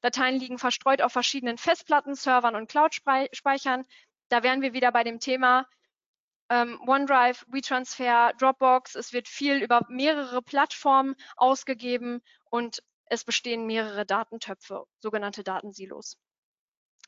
Dateien 0.00 0.36
liegen 0.36 0.58
verstreut 0.58 1.02
auf 1.02 1.12
verschiedenen 1.12 1.58
Festplatten, 1.58 2.14
Servern 2.14 2.54
und 2.54 2.70
Cloud-Speichern. 2.70 3.84
Da 4.28 4.42
wären 4.42 4.62
wir 4.62 4.72
wieder 4.72 4.92
bei 4.92 5.04
dem 5.04 5.18
Thema 5.20 5.66
ähm, 6.50 6.80
OneDrive, 6.86 7.44
WeTransfer, 7.48 8.32
Dropbox. 8.38 8.94
Es 8.94 9.12
wird 9.12 9.28
viel 9.28 9.62
über 9.62 9.82
mehrere 9.88 10.42
Plattformen 10.42 11.14
ausgegeben 11.36 12.22
und 12.50 12.82
es 13.06 13.24
bestehen 13.24 13.66
mehrere 13.66 14.04
Datentöpfe, 14.06 14.84
sogenannte 14.98 15.42
Datensilos. 15.42 16.16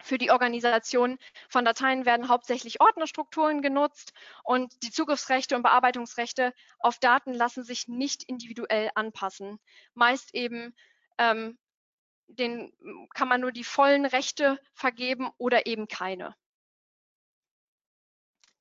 Für 0.03 0.17
die 0.17 0.31
Organisation 0.31 1.19
von 1.51 1.65
Dateien 1.65 2.07
werden 2.07 2.29
hauptsächlich 2.29 2.81
Ordnerstrukturen 2.81 3.61
genutzt 3.61 4.13
und 4.45 4.83
die 4.83 4.91
Zugriffsrechte 4.91 5.57
und 5.57 5.63
Bearbeitungsrechte 5.63 6.55
auf 6.79 6.99
Daten 6.99 7.35
lassen 7.35 7.65
sich 7.65 7.87
nicht 7.87 8.23
individuell 8.23 8.91
anpassen. 8.95 9.59
Meist 9.93 10.35
eben 10.35 10.75
ähm, 11.19 11.59
den 12.29 12.73
kann 13.15 13.29
man 13.29 13.41
nur 13.41 13.53
die 13.53 13.65
vollen 13.65 14.07
Rechte 14.07 14.59
vergeben 14.73 15.31
oder 15.37 15.67
eben 15.67 15.89
keine. 15.89 16.35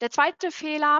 Der 0.01 0.09
zweite 0.11 0.51
Fehler 0.51 0.99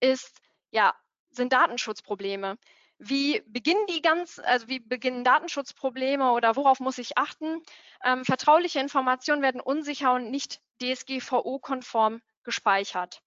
ist, 0.00 0.40
ja, 0.70 0.94
sind 1.30 1.52
Datenschutzprobleme. 1.52 2.58
Wie 2.98 3.42
beginnen 3.46 3.84
die 3.88 4.02
ganz, 4.02 4.38
also 4.38 4.68
wie 4.68 4.78
beginnen 4.80 5.24
Datenschutzprobleme 5.24 6.32
oder 6.32 6.56
worauf 6.56 6.78
muss 6.78 6.98
ich 6.98 7.18
achten? 7.18 7.62
Ähm, 8.04 8.24
vertrauliche 8.24 8.80
Informationen 8.80 9.42
werden 9.42 9.60
unsicher 9.60 10.12
und 10.14 10.30
nicht 10.30 10.60
DSGVO-konform 10.80 12.22
gespeichert. 12.44 13.22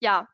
Ja, 0.00 0.28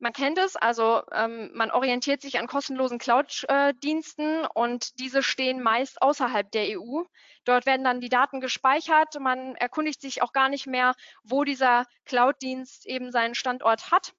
man 0.00 0.12
kennt 0.12 0.38
es, 0.38 0.54
also 0.56 1.02
ähm, 1.12 1.50
man 1.54 1.70
orientiert 1.70 2.22
sich 2.22 2.38
an 2.38 2.46
kostenlosen 2.46 2.98
Cloud-Diensten 2.98 4.46
und 4.46 4.98
diese 5.00 5.22
stehen 5.22 5.62
meist 5.62 6.00
außerhalb 6.00 6.50
der 6.52 6.78
EU. 6.78 7.02
Dort 7.44 7.66
werden 7.66 7.84
dann 7.84 8.00
die 8.00 8.08
Daten 8.08 8.40
gespeichert. 8.40 9.18
Man 9.18 9.56
erkundigt 9.56 10.00
sich 10.00 10.22
auch 10.22 10.32
gar 10.32 10.48
nicht 10.48 10.66
mehr, 10.66 10.94
wo 11.24 11.44
dieser 11.44 11.86
Cloud-Dienst 12.04 12.86
eben 12.86 13.10
seinen 13.10 13.34
Standort 13.34 13.90
hat. 13.90 14.14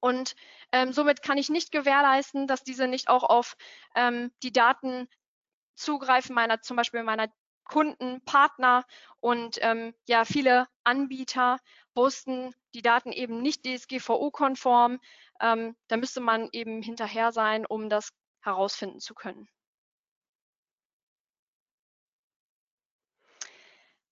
Und 0.00 0.36
ähm, 0.70 0.92
somit 0.92 1.22
kann 1.22 1.38
ich 1.38 1.48
nicht 1.48 1.72
gewährleisten, 1.72 2.46
dass 2.46 2.62
diese 2.62 2.86
nicht 2.86 3.08
auch 3.08 3.24
auf 3.24 3.56
ähm, 3.96 4.30
die 4.44 4.52
Daten 4.52 5.08
zugreifen, 5.74 6.34
meiner, 6.34 6.60
zum 6.60 6.76
Beispiel 6.76 7.02
meiner 7.02 7.28
Kunden, 7.68 8.20
Partner 8.24 8.84
und 9.20 9.58
ähm, 9.62 9.94
ja, 10.08 10.24
viele 10.24 10.66
Anbieter 10.84 11.58
posten 11.94 12.52
die 12.74 12.82
Daten 12.82 13.12
eben 13.12 13.40
nicht 13.42 13.64
DSGVO-konform. 13.64 14.98
Ähm, 15.40 15.76
da 15.86 15.96
müsste 15.96 16.20
man 16.20 16.48
eben 16.52 16.82
hinterher 16.82 17.30
sein, 17.32 17.64
um 17.66 17.88
das 17.88 18.10
herausfinden 18.40 19.00
zu 19.00 19.14
können. 19.14 19.48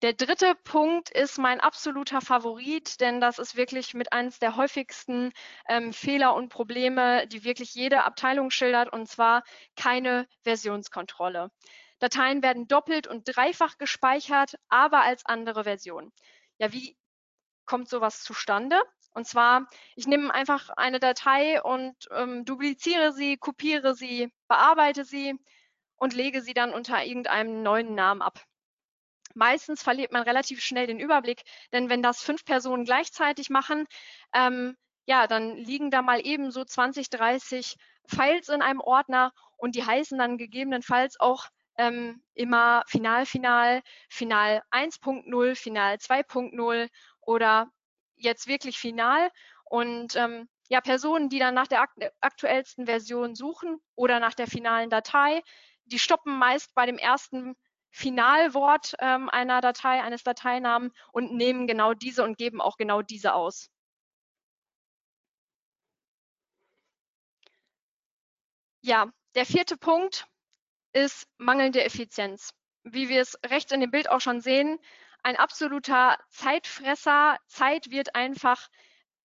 Der 0.02 0.12
dritte 0.12 0.54
Punkt 0.64 1.10
ist 1.10 1.38
mein 1.38 1.58
absoluter 1.60 2.20
Favorit, 2.20 3.00
denn 3.00 3.20
das 3.20 3.38
ist 3.38 3.56
wirklich 3.56 3.94
mit 3.94 4.12
eines 4.12 4.38
der 4.38 4.56
häufigsten 4.56 5.32
ähm, 5.68 5.92
Fehler 5.94 6.34
und 6.34 6.50
Probleme, 6.50 7.26
die 7.28 7.44
wirklich 7.44 7.74
jede 7.74 8.04
Abteilung 8.04 8.50
schildert, 8.50 8.92
und 8.92 9.08
zwar 9.08 9.42
keine 9.74 10.28
Versionskontrolle. 10.42 11.50
Dateien 11.98 12.42
werden 12.42 12.68
doppelt 12.68 13.06
und 13.06 13.24
dreifach 13.24 13.78
gespeichert, 13.78 14.56
aber 14.68 15.02
als 15.02 15.24
andere 15.26 15.64
Version. 15.64 16.12
Ja, 16.58 16.72
wie 16.72 16.96
kommt 17.64 17.88
sowas 17.88 18.22
zustande? 18.22 18.80
Und 19.12 19.26
zwar, 19.26 19.66
ich 19.94 20.06
nehme 20.06 20.32
einfach 20.32 20.68
eine 20.70 21.00
Datei 21.00 21.62
und 21.62 21.96
ähm, 22.10 22.44
dupliziere 22.44 23.12
sie, 23.12 23.38
kopiere 23.38 23.94
sie, 23.94 24.30
bearbeite 24.46 25.04
sie 25.04 25.34
und 25.96 26.12
lege 26.12 26.42
sie 26.42 26.52
dann 26.52 26.74
unter 26.74 27.02
irgendeinem 27.02 27.62
neuen 27.62 27.94
Namen 27.94 28.20
ab. 28.20 28.44
Meistens 29.34 29.82
verliert 29.82 30.12
man 30.12 30.22
relativ 30.22 30.62
schnell 30.62 30.86
den 30.86 31.00
Überblick, 31.00 31.42
denn 31.72 31.88
wenn 31.88 32.02
das 32.02 32.22
fünf 32.22 32.44
Personen 32.44 32.84
gleichzeitig 32.84 33.50
machen, 33.50 33.86
ähm, 34.34 34.76
ja, 35.06 35.26
dann 35.26 35.56
liegen 35.56 35.90
da 35.90 36.02
mal 36.02 36.24
eben 36.26 36.50
so 36.50 36.64
20, 36.64 37.10
30 37.10 37.76
Files 38.06 38.48
in 38.48 38.62
einem 38.62 38.80
Ordner 38.80 39.32
und 39.56 39.74
die 39.74 39.84
heißen 39.84 40.18
dann 40.18 40.36
gegebenenfalls 40.36 41.18
auch 41.20 41.48
ähm, 41.78 42.22
immer 42.34 42.82
Final, 42.86 43.26
Final, 43.26 43.82
Final 44.08 44.62
1.0, 44.70 45.54
Final 45.54 45.98
2.0 45.98 46.88
oder 47.20 47.70
jetzt 48.16 48.46
wirklich 48.46 48.78
Final. 48.78 49.30
Und 49.64 50.16
ähm, 50.16 50.48
ja, 50.68 50.80
Personen, 50.80 51.28
die 51.28 51.38
dann 51.38 51.54
nach 51.54 51.66
der 51.66 51.86
aktuellsten 52.20 52.86
Version 52.86 53.34
suchen 53.34 53.78
oder 53.94 54.20
nach 54.20 54.34
der 54.34 54.46
finalen 54.46 54.90
Datei, 54.90 55.42
die 55.84 55.98
stoppen 55.98 56.38
meist 56.38 56.74
bei 56.74 56.86
dem 56.86 56.98
ersten 56.98 57.54
Finalwort 57.90 58.94
ähm, 58.98 59.28
einer 59.30 59.60
Datei, 59.60 60.02
eines 60.02 60.22
Dateinamen 60.22 60.92
und 61.12 61.32
nehmen 61.32 61.66
genau 61.66 61.94
diese 61.94 62.24
und 62.24 62.36
geben 62.36 62.60
auch 62.60 62.76
genau 62.76 63.02
diese 63.02 63.34
aus. 63.34 63.70
Ja, 68.80 69.12
der 69.34 69.44
vierte 69.44 69.76
Punkt 69.76 70.26
ist 70.96 71.28
mangelnde 71.36 71.84
Effizienz. 71.84 72.54
Wie 72.82 73.10
wir 73.10 73.20
es 73.20 73.38
rechts 73.44 73.70
in 73.70 73.80
dem 73.80 73.90
Bild 73.90 74.08
auch 74.08 74.20
schon 74.20 74.40
sehen, 74.40 74.78
ein 75.22 75.36
absoluter 75.36 76.16
Zeitfresser. 76.30 77.36
Zeit 77.46 77.90
wird 77.90 78.14
einfach 78.14 78.68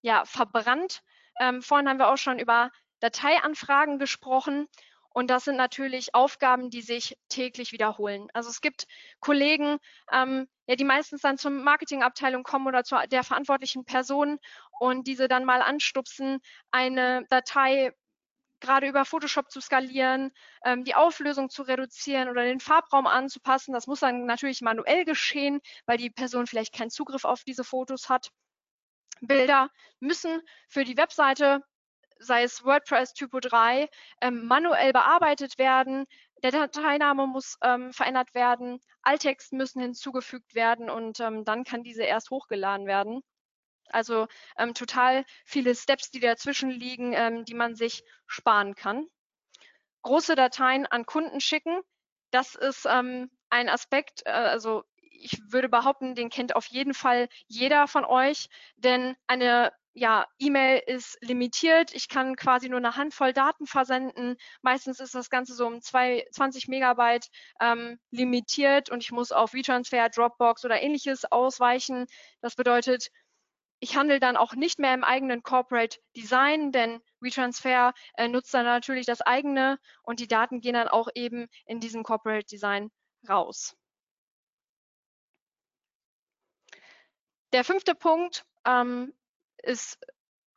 ja, 0.01 0.25
verbrannt. 0.25 1.01
Ähm, 1.39 1.61
vorhin 1.61 1.87
haben 1.87 1.99
wir 1.99 2.09
auch 2.09 2.17
schon 2.17 2.39
über 2.39 2.71
Dateianfragen 2.99 3.99
gesprochen. 3.99 4.67
Und 5.13 5.29
das 5.29 5.45
sind 5.45 5.55
natürlich 5.55 6.13
Aufgaben, 6.13 6.69
die 6.69 6.81
sich 6.81 7.17
täglich 7.29 7.71
wiederholen. 7.71 8.27
Also 8.33 8.49
es 8.49 8.61
gibt 8.61 8.85
Kollegen, 9.19 9.77
ähm, 10.11 10.47
ja, 10.67 10.75
die 10.75 10.85
meistens 10.85 11.21
dann 11.21 11.37
zur 11.37 11.51
Marketingabteilung 11.51 12.43
kommen 12.43 12.67
oder 12.67 12.83
zu 12.83 12.95
der 13.09 13.23
verantwortlichen 13.23 13.85
Person 13.85 14.39
und 14.79 15.07
diese 15.07 15.27
dann 15.27 15.45
mal 15.45 15.61
anstupsen, 15.61 16.39
eine 16.71 17.25
Datei 17.29 17.93
gerade 18.62 18.88
über 18.88 19.06
Photoshop 19.06 19.51
zu 19.51 19.60
skalieren, 19.62 20.32
ähm, 20.63 20.84
die 20.84 20.96
Auflösung 20.96 21.50
zu 21.50 21.63
reduzieren 21.63 22.30
oder 22.30 22.44
den 22.44 22.60
Farbraum 22.60 23.08
anzupassen. 23.08 23.74
Das 23.74 23.88
muss 23.88 24.00
dann 24.00 24.25
natürlich 24.25 24.62
manuell 24.62 25.06
geschehen, 25.06 25.60
weil 25.86 25.98
die 25.98 26.10
Person 26.10 26.48
vielleicht 26.48 26.74
keinen 26.74 26.91
Zugriff 26.91 27.25
auf 27.25 27.44
diese 27.44 27.63
Fotos 27.63 28.10
hat. 28.10 28.32
Bilder 29.22 29.70
müssen 30.00 30.41
für 30.68 30.84
die 30.84 30.98
Webseite, 30.98 31.63
sei 32.20 32.44
es 32.44 32.63
WordPress 32.63 33.13
Typo 33.13 33.39
3, 33.39 33.89
ähm, 34.22 34.46
manuell 34.46 34.94
bearbeitet 34.94 35.58
werden. 35.58 36.06
Der 36.44 36.51
Dateiname 36.51 37.27
muss 37.27 37.58
ähm, 37.63 37.94
verändert 37.94 38.34
werden, 38.34 38.80
Alttext 39.03 39.53
müssen 39.53 39.82
hinzugefügt 39.82 40.56
werden 40.56 40.89
und 40.89 41.20
ähm, 41.20 41.46
dann 41.46 41.63
kann 41.63 41.84
diese 41.84 42.03
erst 42.03 42.32
hochgeladen 42.32 42.88
werden. 42.88 43.22
Also 43.93 44.27
ähm, 44.57 44.74
total 44.74 45.25
viele 45.45 45.75
Steps, 45.75 46.12
die 46.12 46.19
dazwischen 46.19 46.69
liegen, 46.69 47.13
ähm, 47.13 47.45
die 47.45 47.53
man 47.53 47.75
sich 47.75 48.03
sparen 48.27 48.75
kann. 48.75 49.07
Große 50.03 50.36
Dateien 50.36 50.86
an 50.88 51.05
Kunden 51.05 51.41
schicken, 51.41 51.79
das 52.31 52.55
ist 52.55 52.88
ähm, 52.89 53.29
ein 53.50 53.69
Aspekt, 53.69 54.24
äh, 54.25 54.31
also 54.31 54.83
ich 55.01 55.39
würde 55.51 55.69
behaupten, 55.69 56.15
den 56.15 56.29
kennt 56.29 56.55
auf 56.55 56.65
jeden 56.67 56.93
Fall 56.93 57.29
jeder 57.48 57.88
von 57.88 58.05
euch, 58.05 58.48
denn 58.77 59.15
eine 59.27 59.71
ja, 59.93 60.25
E-Mail 60.39 60.81
ist 60.88 61.17
limitiert. 61.21 61.93
Ich 61.93 62.07
kann 62.07 62.36
quasi 62.38 62.69
nur 62.69 62.77
eine 62.77 62.95
Handvoll 62.95 63.33
Daten 63.33 63.67
versenden. 63.67 64.38
Meistens 64.62 65.00
ist 65.01 65.15
das 65.15 65.29
Ganze 65.29 65.53
so 65.53 65.67
um 65.67 65.81
zwei, 65.81 66.25
20 66.31 66.69
Megabyte 66.69 67.27
ähm, 67.60 68.00
limitiert 68.10 68.89
und 68.89 69.03
ich 69.03 69.12
muss 69.12 69.33
auf 69.33 69.53
WeTransfer, 69.53 70.10
Dropbox 70.10 70.63
oder 70.63 70.81
ähnliches 70.81 71.25
ausweichen. 71.25 72.05
Das 72.39 72.55
bedeutet, 72.55 73.10
ich 73.81 73.97
handle 73.97 74.19
dann 74.19 74.38
auch 74.38 74.53
nicht 74.53 74.77
mehr 74.77 74.93
im 74.93 75.03
eigenen 75.03 75.41
Corporate 75.41 76.00
Design, 76.15 76.71
denn 76.71 77.01
WeTransfer 77.19 77.93
äh, 78.15 78.27
nutzt 78.27 78.53
dann 78.53 78.65
natürlich 78.65 79.07
das 79.07 79.21
eigene 79.21 79.79
und 80.03 80.19
die 80.19 80.27
Daten 80.27 80.61
gehen 80.61 80.75
dann 80.75 80.88
auch 80.88 81.09
eben 81.15 81.47
in 81.65 81.79
diesem 81.79 82.03
Corporate 82.03 82.45
Design 82.45 82.91
raus. 83.27 83.75
Der 87.53 87.63
fünfte 87.63 87.95
Punkt 87.95 88.45
ähm, 88.65 89.13
ist 89.63 90.00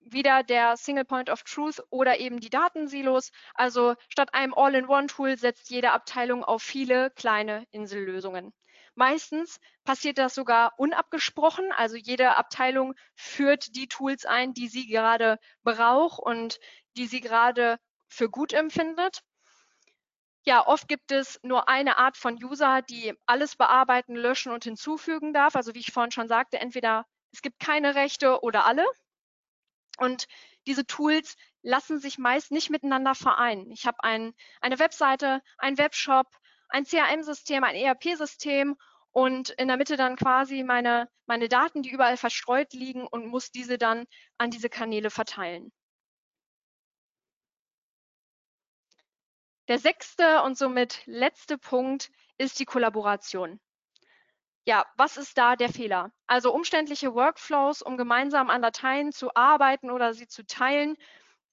wieder 0.01 0.43
der 0.43 0.77
Single 0.77 1.07
Point 1.07 1.31
of 1.31 1.45
Truth 1.45 1.83
oder 1.89 2.21
eben 2.21 2.41
die 2.41 2.51
Datensilos. 2.51 3.33
Also 3.55 3.95
statt 4.11 4.35
einem 4.35 4.53
All-in-One-Tool 4.53 5.39
setzt 5.39 5.71
jede 5.71 5.93
Abteilung 5.93 6.45
auf 6.45 6.63
viele 6.63 7.11
kleine 7.13 7.67
Insellösungen. 7.71 8.53
Meistens 8.95 9.61
passiert 9.85 10.19
das 10.19 10.35
sogar 10.35 10.73
unabgesprochen. 10.79 11.73
Also 11.73 11.97
jede 11.97 12.37
Abteilung 12.37 12.95
führt 13.15 13.75
die 13.75 13.89
Tools 13.89 14.25
ein, 14.25 14.55
die 14.55 14.69
sie 14.69 14.87
gerade 14.87 15.39
braucht 15.63 16.21
und 16.21 16.61
die 16.97 17.07
sie 17.07 17.21
gerade 17.21 17.79
für 18.07 18.31
gut 18.31 18.53
empfindet. 18.53 19.23
Ja, 20.47 20.67
oft 20.67 20.89
gibt 20.89 21.11
es 21.11 21.41
nur 21.43 21.69
eine 21.69 21.99
Art 21.99 22.17
von 22.17 22.43
User, 22.43 22.83
die 22.83 23.15
alles 23.27 23.57
bearbeiten, 23.57 24.15
löschen 24.15 24.53
und 24.53 24.65
hinzufügen 24.65 25.33
darf. 25.33 25.57
Also 25.57 25.75
wie 25.75 25.81
ich 25.81 25.93
vorhin 25.93 26.13
schon 26.13 26.29
sagte, 26.29 26.59
entweder 26.61 27.07
es 27.33 27.43
gibt 27.43 27.59
keine 27.59 27.95
Rechte 27.95 28.43
oder 28.43 28.67
alle. 28.67 28.87
Und 29.99 30.27
diese 30.67 30.87
Tools 30.87 31.37
lassen 31.63 31.99
sich 31.99 32.19
meist 32.19 32.51
nicht 32.51 32.71
miteinander 32.71 33.15
vereinen. 33.15 33.71
Ich 33.71 33.87
habe 33.87 34.03
ein, 34.05 34.35
eine 34.61 34.79
Webseite, 34.79 35.43
einen 35.59 35.79
Webshop, 35.79 36.27
ein 36.69 36.85
CRM-System, 36.85 37.65
ein 37.65 37.75
ERP-System 37.75 38.77
und 39.15 39.51
in 39.51 39.69
der 39.69 39.77
Mitte 39.77 39.97
dann 39.97 40.17
quasi 40.17 40.65
meine, 40.65 41.09
meine 41.27 41.49
Daten, 41.49 41.83
die 41.83 41.91
überall 41.91 42.17
verstreut 42.17 42.73
liegen 42.73 43.07
und 43.07 43.27
muss 43.27 43.53
diese 43.53 43.79
dann 43.79 44.07
an 44.39 44.51
diese 44.51 44.69
Kanäle 44.69 45.09
verteilen. 45.09 45.73
Der 49.69 49.79
sechste 49.79 50.43
und 50.43 50.59
somit 50.59 51.03
letzte 51.07 51.59
Punkt 51.59 52.11
ist 52.39 52.59
die 52.59 52.65
Kollaboration. 52.65 53.61
Ja, 54.67 54.85
was 54.97 55.17
ist 55.17 55.39
da 55.39 55.55
der 55.55 55.69
Fehler? 55.69 56.11
Also 56.27 56.53
umständliche 56.53 57.15
Workflows, 57.15 57.83
um 57.83 57.97
gemeinsam 57.97 58.51
an 58.51 58.63
Dateien 58.63 59.13
zu 59.13 59.33
arbeiten 59.37 59.91
oder 59.91 60.13
sie 60.13 60.27
zu 60.27 60.45
teilen, 60.45 60.97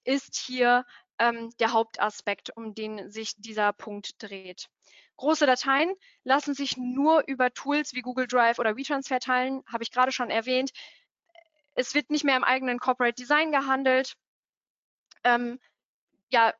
ist 0.03 0.35
hier 0.35 0.83
ähm, 1.21 1.51
der 1.59 1.71
Hauptaspekt, 1.71 2.49
um 2.57 2.73
den 2.73 3.11
sich 3.11 3.35
dieser 3.37 3.73
Punkt 3.73 4.15
dreht. 4.17 4.69
Große 5.17 5.45
Dateien 5.45 5.93
lassen 6.23 6.55
sich 6.55 6.77
nur 6.77 7.23
über 7.27 7.53
Tools 7.53 7.93
wie 7.93 8.01
Google 8.01 8.25
Drive 8.25 8.57
oder 8.57 8.75
WeTransfer 8.75 9.19
teilen, 9.19 9.63
habe 9.71 9.83
ich 9.83 9.91
gerade 9.91 10.11
schon 10.11 10.31
erwähnt. 10.31 10.71
Es 11.75 11.93
wird 11.93 12.09
nicht 12.09 12.23
mehr 12.23 12.35
im 12.35 12.43
eigenen 12.43 12.79
Corporate 12.79 13.13
Design 13.13 13.51
gehandelt. 13.51 14.15
Ähm, 15.23 15.59
ja, 16.31 16.53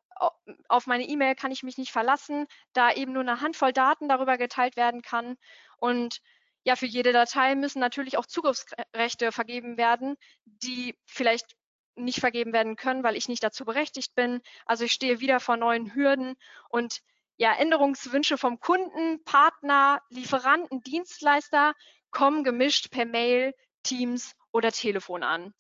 auf 0.68 0.86
meine 0.86 1.06
E-Mail 1.06 1.34
kann 1.34 1.52
ich 1.52 1.64
mich 1.64 1.80
nicht 1.80 1.92
verlassen, 1.92 2.46
da 2.74 2.92
eben 2.92 3.14
nur 3.14 3.24
eine 3.24 3.42
Handvoll 3.42 3.74
Daten 3.74 4.08
darüber 4.10 4.38
geteilt 4.38 4.76
werden 4.76 5.02
kann. 5.02 5.38
Und 5.78 6.22
ja, 6.64 6.76
für 6.76 6.86
jede 6.86 7.14
Datei 7.14 7.56
müssen 7.56 7.80
natürlich 7.80 8.16
auch 8.18 8.28
Zugriffsrechte 8.28 9.32
vergeben 9.32 9.78
werden, 9.78 10.18
die 10.46 10.96
vielleicht 11.08 11.56
nicht 11.96 12.20
vergeben 12.20 12.54
werden 12.54 12.76
können, 12.76 13.04
weil 13.04 13.16
ich 13.16 13.28
nicht 13.28 13.44
dazu 13.44 13.66
berechtigt 13.66 14.16
bin. 14.16 14.42
Also 14.66 14.86
ich 14.86 14.94
stehe 14.94 15.20
wieder 15.20 15.40
vor 15.40 15.58
neuen 15.58 15.94
Hürden 15.94 16.36
und 16.70 17.02
ja, 17.38 17.54
Änderungswünsche 17.54 18.38
vom 18.38 18.60
Kunden, 18.60 19.24
Partner, 19.24 20.02
Lieferanten, 20.10 20.84
Dienstleister 20.84 21.74
kommen 22.12 22.44
gemischt 22.44 22.92
per 22.92 23.06
Mail, 23.06 23.54
Teams 23.84 24.36
oder 24.52 24.72
Telefon 24.72 25.24
an. 25.24 25.54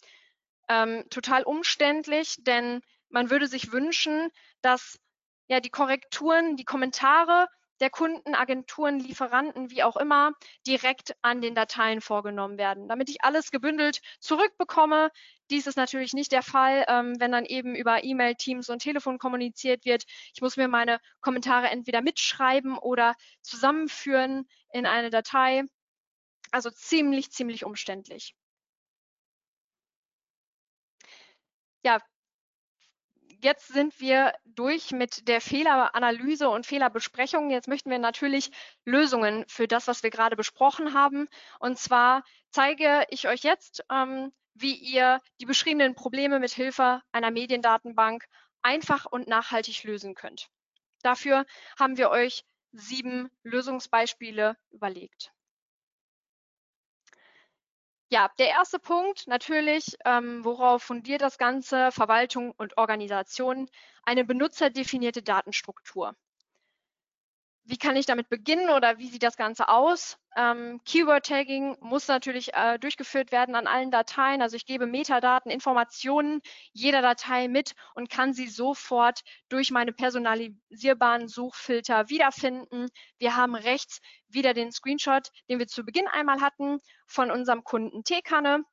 Ähm, 0.69 1.05
total 1.09 1.43
umständlich, 1.43 2.35
denn 2.39 2.81
man 3.09 3.29
würde 3.29 3.47
sich 3.47 3.71
wünschen, 3.71 4.29
dass 4.61 4.99
ja 5.47 5.59
die 5.59 5.69
Korrekturen, 5.69 6.55
die 6.55 6.65
Kommentare 6.65 7.47
der 7.81 7.89
Kunden, 7.89 8.35
Agenturen, 8.35 8.99
Lieferanten, 8.99 9.71
wie 9.71 9.83
auch 9.83 9.97
immer, 9.97 10.33
direkt 10.67 11.15
an 11.23 11.41
den 11.41 11.55
Dateien 11.55 11.99
vorgenommen 11.99 12.57
werden, 12.57 12.87
damit 12.87 13.09
ich 13.09 13.23
alles 13.23 13.49
gebündelt 13.49 14.01
zurückbekomme. 14.19 15.09
Dies 15.51 15.67
ist 15.67 15.75
natürlich 15.75 16.13
nicht 16.13 16.31
der 16.31 16.43
Fall, 16.43 16.85
ähm, 16.87 17.19
wenn 17.19 17.31
dann 17.31 17.45
eben 17.45 17.75
über 17.75 18.03
E-Mail, 18.03 18.35
Teams 18.35 18.69
und 18.69 18.79
Telefon 18.79 19.19
kommuniziert 19.19 19.85
wird. 19.85 20.05
Ich 20.33 20.41
muss 20.41 20.57
mir 20.57 20.67
meine 20.69 20.99
Kommentare 21.19 21.67
entweder 21.69 22.01
mitschreiben 22.01 22.77
oder 22.77 23.15
zusammenführen 23.41 24.47
in 24.71 24.85
eine 24.85 25.09
Datei. 25.09 25.63
Also 26.51 26.69
ziemlich, 26.69 27.31
ziemlich 27.31 27.65
umständlich. 27.65 28.33
Ja, 31.83 31.99
jetzt 33.43 33.67
sind 33.67 33.99
wir 33.99 34.33
durch 34.45 34.91
mit 34.91 35.27
der 35.27 35.41
Fehleranalyse 35.41 36.49
und 36.49 36.65
Fehlerbesprechung. 36.65 37.49
Jetzt 37.49 37.67
möchten 37.67 37.89
wir 37.89 37.99
natürlich 37.99 38.51
Lösungen 38.85 39.45
für 39.47 39.67
das, 39.67 39.87
was 39.87 40.03
wir 40.03 40.11
gerade 40.11 40.35
besprochen 40.35 40.93
haben. 40.93 41.27
Und 41.59 41.77
zwar 41.77 42.23
zeige 42.51 43.05
ich 43.09 43.27
euch 43.27 43.43
jetzt, 43.43 43.83
ähm, 43.91 44.31
wie 44.53 44.75
ihr 44.75 45.21
die 45.39 45.45
beschriebenen 45.45 45.95
Probleme 45.95 46.39
mit 46.39 46.51
Hilfe 46.51 47.01
einer 47.11 47.31
Mediendatenbank 47.31 48.25
einfach 48.61 49.05
und 49.05 49.27
nachhaltig 49.27 49.83
lösen 49.83 50.15
könnt. 50.15 50.49
Dafür 51.01 51.45
haben 51.79 51.97
wir 51.97 52.09
euch 52.09 52.43
sieben 52.71 53.29
Lösungsbeispiele 53.43 54.55
überlegt. 54.69 55.31
Ja, 58.09 58.29
der 58.39 58.49
erste 58.49 58.77
Punkt 58.77 59.25
natürlich, 59.27 59.95
ähm, 60.03 60.43
worauf 60.43 60.83
fundiert 60.83 61.21
das 61.21 61.37
Ganze? 61.37 61.93
Verwaltung 61.93 62.51
und 62.51 62.77
Organisation, 62.77 63.69
eine 64.03 64.25
benutzerdefinierte 64.25 65.23
Datenstruktur. 65.23 66.13
Wie 67.63 67.77
kann 67.77 67.95
ich 67.95 68.07
damit 68.07 68.27
beginnen 68.27 68.69
oder 68.69 68.97
wie 68.97 69.07
sieht 69.07 69.21
das 69.21 69.37
Ganze 69.37 69.69
aus? 69.69 70.17
Ähm, 70.35 70.81
Keyword-Tagging 70.85 71.77
muss 71.79 72.07
natürlich 72.07 72.53
äh, 72.53 72.79
durchgeführt 72.79 73.31
werden 73.31 73.53
an 73.53 73.67
allen 73.67 73.91
Dateien. 73.91 74.41
Also 74.41 74.55
ich 74.55 74.65
gebe 74.65 74.87
Metadaten, 74.87 75.51
Informationen 75.51 76.41
jeder 76.73 77.01
Datei 77.03 77.47
mit 77.47 77.73
und 77.93 78.09
kann 78.09 78.33
sie 78.33 78.47
sofort 78.47 79.21
durch 79.49 79.69
meine 79.69 79.93
personalisierbaren 79.93 81.27
Suchfilter 81.27 82.09
wiederfinden. 82.09 82.87
Wir 83.19 83.35
haben 83.35 83.55
rechts 83.55 84.01
wieder 84.27 84.53
den 84.55 84.71
Screenshot, 84.71 85.29
den 85.47 85.59
wir 85.59 85.67
zu 85.67 85.83
Beginn 85.83 86.07
einmal 86.07 86.41
hatten 86.41 86.79
von 87.05 87.29
unserem 87.29 87.63
Kunden 87.63 88.03
Teekanne. 88.03 88.63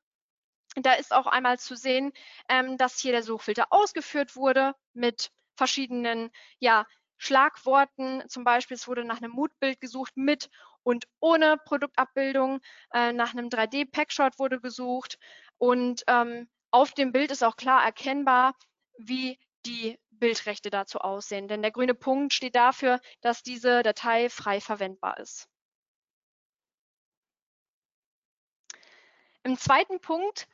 Da 0.77 0.94
ist 0.94 1.12
auch 1.12 1.27
einmal 1.27 1.59
zu 1.59 1.77
sehen, 1.77 2.12
ähm, 2.48 2.79
dass 2.79 2.98
hier 2.98 3.12
der 3.12 3.22
Suchfilter 3.22 3.66
ausgeführt 3.70 4.35
wurde 4.37 4.74
mit 4.94 5.31
verschiedenen 5.57 6.31
ja, 6.61 6.87
Schlagworten, 7.18 8.22
zum 8.28 8.44
Beispiel 8.44 8.76
es 8.76 8.88
wurde 8.88 9.04
nach 9.04 9.18
einem 9.18 9.33
Moodbild 9.33 9.81
gesucht 9.81 10.16
mit 10.16 10.48
und 10.83 11.07
ohne 11.20 11.59
Produktabbildung, 11.59 12.61
äh, 12.94 13.12
nach 13.12 13.33
einem 13.33 13.48
3D-Packshot 13.50 14.38
wurde 14.38 14.61
gesucht 14.61 15.18
und 15.59 16.04
ähm, 16.07 16.48
auf 16.70 16.92
dem 16.92 17.12
Bild 17.12 17.31
ist 17.31 17.42
auch 17.44 17.57
klar 17.57 17.85
erkennbar, 17.85 18.54
wie 18.98 19.38
die 19.66 19.98
Bildrechte 20.11 20.70
dazu 20.70 20.98
aussehen. 20.98 21.48
Denn 21.48 21.62
der 21.62 21.70
grüne 21.70 21.94
Punkt 21.94 22.33
steht 22.33 22.54
dafür, 22.57 23.00
dass 23.20 23.42
diese 23.42 23.83
Datei 23.83 24.28
frei 24.31 24.61
verwendbar 24.61 25.18
ist. 25.18 25.48
Im 29.42 29.57
zweiten 29.57 30.00
Punkt, 30.00 30.46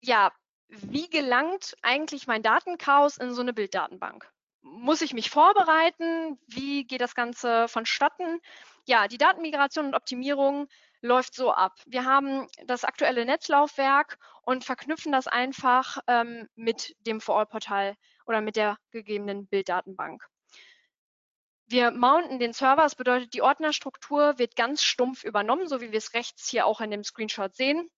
ja, 0.00 0.32
wie 0.68 1.08
gelangt 1.08 1.74
eigentlich 1.82 2.26
mein 2.26 2.42
Datenchaos 2.42 3.16
in 3.16 3.32
so 3.34 3.40
eine 3.40 3.52
Bilddatenbank? 3.52 4.30
Muss 4.62 5.02
ich 5.02 5.14
mich 5.14 5.30
vorbereiten? 5.30 6.38
Wie 6.46 6.84
geht 6.84 7.00
das 7.00 7.14
Ganze 7.14 7.68
vonstatten? 7.68 8.40
Ja, 8.86 9.08
die 9.08 9.18
Datenmigration 9.18 9.86
und 9.86 9.94
Optimierung 9.94 10.68
läuft 11.00 11.34
so 11.34 11.52
ab. 11.52 11.74
Wir 11.86 12.04
haben 12.04 12.48
das 12.66 12.84
aktuelle 12.84 13.24
Netzlaufwerk 13.24 14.18
und 14.42 14.64
verknüpfen 14.64 15.12
das 15.12 15.26
einfach 15.26 15.98
ähm, 16.06 16.48
mit 16.54 16.96
dem 17.06 17.20
For-All-Portal 17.20 17.96
oder 18.26 18.40
mit 18.40 18.56
der 18.56 18.78
gegebenen 18.90 19.46
Bilddatenbank. 19.46 20.26
Wir 21.66 21.90
mounten 21.90 22.38
den 22.38 22.54
Server, 22.54 22.82
das 22.82 22.94
bedeutet, 22.94 23.34
die 23.34 23.42
Ordnerstruktur 23.42 24.38
wird 24.38 24.56
ganz 24.56 24.82
stumpf 24.82 25.22
übernommen, 25.22 25.68
so 25.68 25.80
wie 25.80 25.92
wir 25.92 25.98
es 25.98 26.14
rechts 26.14 26.48
hier 26.48 26.66
auch 26.66 26.80
in 26.80 26.90
dem 26.90 27.04
Screenshot 27.04 27.54
sehen 27.54 27.90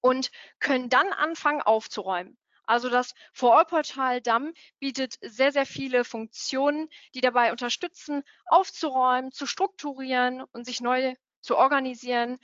und 0.00 0.30
können 0.60 0.88
dann 0.88 1.12
anfangen 1.12 1.62
aufzuräumen. 1.62 2.38
Also 2.66 2.88
das 2.88 3.14
For-All-Portal 3.32 4.20
DAM 4.20 4.52
bietet 4.80 5.16
sehr, 5.22 5.52
sehr 5.52 5.66
viele 5.66 6.04
Funktionen, 6.04 6.88
die 7.14 7.20
dabei 7.20 7.52
unterstützen, 7.52 8.22
aufzuräumen, 8.46 9.32
zu 9.32 9.46
strukturieren 9.46 10.42
und 10.52 10.66
sich 10.66 10.80
neu 10.80 11.14
zu 11.40 11.56
organisieren. 11.56 12.38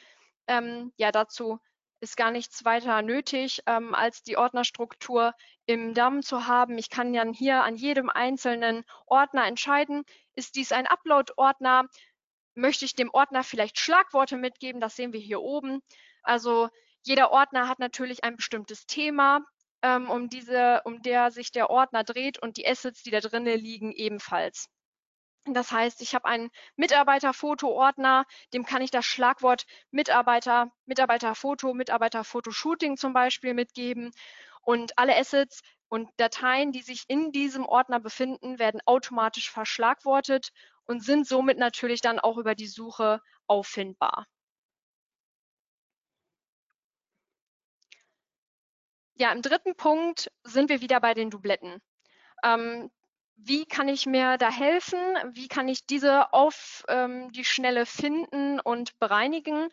Ähm, 0.47 0.93
ja, 0.97 1.11
dazu 1.13 1.59
ist 2.01 2.17
gar 2.17 2.31
nichts 2.33 2.65
weiter 2.65 3.03
nötig, 3.03 3.63
ähm, 3.67 3.95
als 3.95 4.23
die 4.23 4.37
Ordnerstruktur 4.37 5.35
im 5.67 5.95
DAM 5.95 6.23
zu 6.23 6.47
haben. 6.47 6.77
Ich 6.79 6.91
kann 6.91 7.13
dann 7.13 7.33
hier 7.33 7.63
an 7.63 7.77
jedem 7.77 8.11
einzelnen 8.11 8.85
Ordner 9.07 9.47
entscheiden, 9.47 10.05
ist 10.35 10.57
dies 10.57 10.73
ein 10.73 10.87
Upload-Ordner? 10.87 11.89
Möchte 12.55 12.85
ich 12.85 12.95
dem 12.95 13.11
Ordner 13.11 13.45
vielleicht 13.45 13.79
Schlagworte 13.79 14.37
mitgeben? 14.37 14.81
Das 14.81 14.97
sehen 14.97 15.13
wir 15.13 15.21
hier 15.21 15.41
oben. 15.41 15.81
Also 16.23 16.69
jeder 17.03 17.31
Ordner 17.31 17.69
hat 17.69 17.79
natürlich 17.79 18.25
ein 18.25 18.37
bestimmtes 18.37 18.87
Thema, 18.87 19.41
ähm, 19.83 20.11
um, 20.11 20.29
diese, 20.29 20.83
um 20.85 21.03
der 21.03 21.31
sich 21.31 21.53
der 21.53 21.71
Ordner 21.71 22.05
dreht 22.05 22.41
und 22.41 22.57
die 22.57 22.67
Assets, 22.67 23.03
die 23.03 23.11
da 23.11 23.21
drinnen 23.21 23.59
liegen, 23.59 23.93
ebenfalls. 23.93 24.69
Das 25.45 25.73
heißt, 25.73 26.03
ich 26.03 26.15
habe 26.15 26.27
einen 26.27 26.51
Mitarbeiterfoto-Ordner, 26.77 28.27
dem 28.55 28.65
kann 28.65 28.83
ich 28.83 28.91
das 28.93 29.05
Schlagwort 29.05 29.65
Mitarbeiter, 29.91 30.71
Mitarbeiterfoto, 30.87 31.75
Mitarbeiterfotoshooting 31.75 32.97
zum 32.97 33.13
Beispiel 33.13 33.55
mitgeben. 33.55 34.13
Und 34.63 34.97
alle 34.99 35.17
Assets 35.17 35.63
und 35.89 36.09
Dateien, 36.17 36.71
die 36.73 36.83
sich 36.83 37.05
in 37.09 37.33
diesem 37.33 37.67
Ordner 37.67 37.99
befinden, 37.99 38.59
werden 38.61 38.81
automatisch 38.87 39.51
verschlagwortet 39.51 40.51
und 40.85 41.05
sind 41.05 41.27
somit 41.27 41.59
natürlich 41.59 42.01
dann 42.01 42.21
auch 42.21 42.39
über 42.39 42.55
die 42.55 42.69
Suche 42.69 43.21
auffindbar. 43.49 44.27
Ja, 49.15 49.33
im 49.33 49.43
dritten 49.43 49.75
Punkt 49.77 50.31
sind 50.43 50.69
wir 50.69 50.81
wieder 50.81 51.01
bei 51.01 51.15
den 51.15 51.31
Dubletten. 51.31 51.81
Ähm, 52.43 52.91
wie 53.37 53.67
kann 53.67 53.89
ich 53.89 54.07
mir 54.07 54.39
da 54.39 54.51
helfen? 54.51 54.99
Wie 55.33 55.49
kann 55.49 55.69
ich 55.69 55.87
diese 55.87 56.33
auf 56.33 56.85
ähm, 56.89 57.31
die 57.33 57.45
Schnelle 57.45 57.87
finden 57.87 58.61
und 58.61 58.99
bereinigen? 58.99 59.69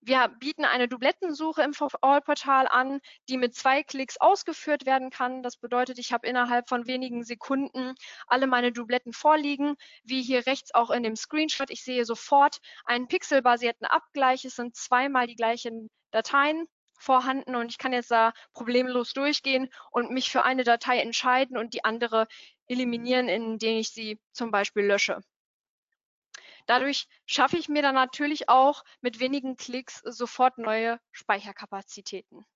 Wir 0.00 0.28
bieten 0.28 0.64
eine 0.64 0.88
Dublettensuche 0.88 1.62
im 1.62 1.72
All-Portal 2.00 2.66
an, 2.66 3.00
die 3.28 3.38
mit 3.38 3.54
zwei 3.54 3.84
Klicks 3.84 4.16
ausgeführt 4.16 4.84
werden 4.84 5.10
kann. 5.10 5.44
Das 5.44 5.56
bedeutet, 5.56 5.98
ich 6.00 6.12
habe 6.12 6.26
innerhalb 6.26 6.68
von 6.68 6.88
wenigen 6.88 7.22
Sekunden 7.22 7.94
alle 8.26 8.48
meine 8.48 8.72
Dubletten 8.72 9.12
vorliegen, 9.12 9.76
wie 10.02 10.22
hier 10.22 10.44
rechts 10.46 10.74
auch 10.74 10.90
in 10.90 11.04
dem 11.04 11.14
Screenshot. 11.14 11.70
Ich 11.70 11.84
sehe 11.84 12.04
sofort 12.04 12.58
einen 12.84 13.06
pixelbasierten 13.06 13.86
Abgleich. 13.86 14.44
Es 14.44 14.56
sind 14.56 14.74
zweimal 14.74 15.28
die 15.28 15.36
gleichen 15.36 15.88
Dateien 16.10 16.66
vorhanden 17.02 17.56
und 17.56 17.70
ich 17.70 17.78
kann 17.78 17.92
jetzt 17.92 18.10
da 18.10 18.32
problemlos 18.52 19.12
durchgehen 19.12 19.68
und 19.90 20.10
mich 20.10 20.30
für 20.30 20.44
eine 20.44 20.64
Datei 20.64 21.00
entscheiden 21.00 21.58
und 21.58 21.74
die 21.74 21.84
andere 21.84 22.28
eliminieren, 22.68 23.28
indem 23.28 23.78
ich 23.78 23.90
sie 23.90 24.20
zum 24.32 24.50
Beispiel 24.50 24.84
lösche. 24.84 25.20
Dadurch 26.66 27.08
schaffe 27.26 27.56
ich 27.58 27.68
mir 27.68 27.82
dann 27.82 27.94
natürlich 27.94 28.48
auch 28.48 28.84
mit 29.00 29.20
wenigen 29.20 29.56
Klicks 29.56 30.00
sofort 30.04 30.58
neue 30.58 31.00
Speicherkapazitäten. 31.10 32.46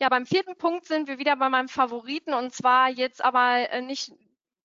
Ja, 0.00 0.08
beim 0.08 0.26
vierten 0.26 0.56
Punkt 0.56 0.86
sind 0.86 1.08
wir 1.08 1.18
wieder 1.18 1.36
bei 1.36 1.48
meinem 1.48 1.68
Favoriten 1.68 2.34
und 2.34 2.52
zwar 2.52 2.90
jetzt 2.90 3.22
aber 3.22 3.70
äh, 3.70 3.80
nicht, 3.80 4.12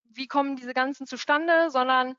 wie 0.05 0.27
kommen 0.27 0.55
diese 0.55 0.73
ganzen 0.73 1.05
zustande, 1.05 1.69
sondern 1.69 2.15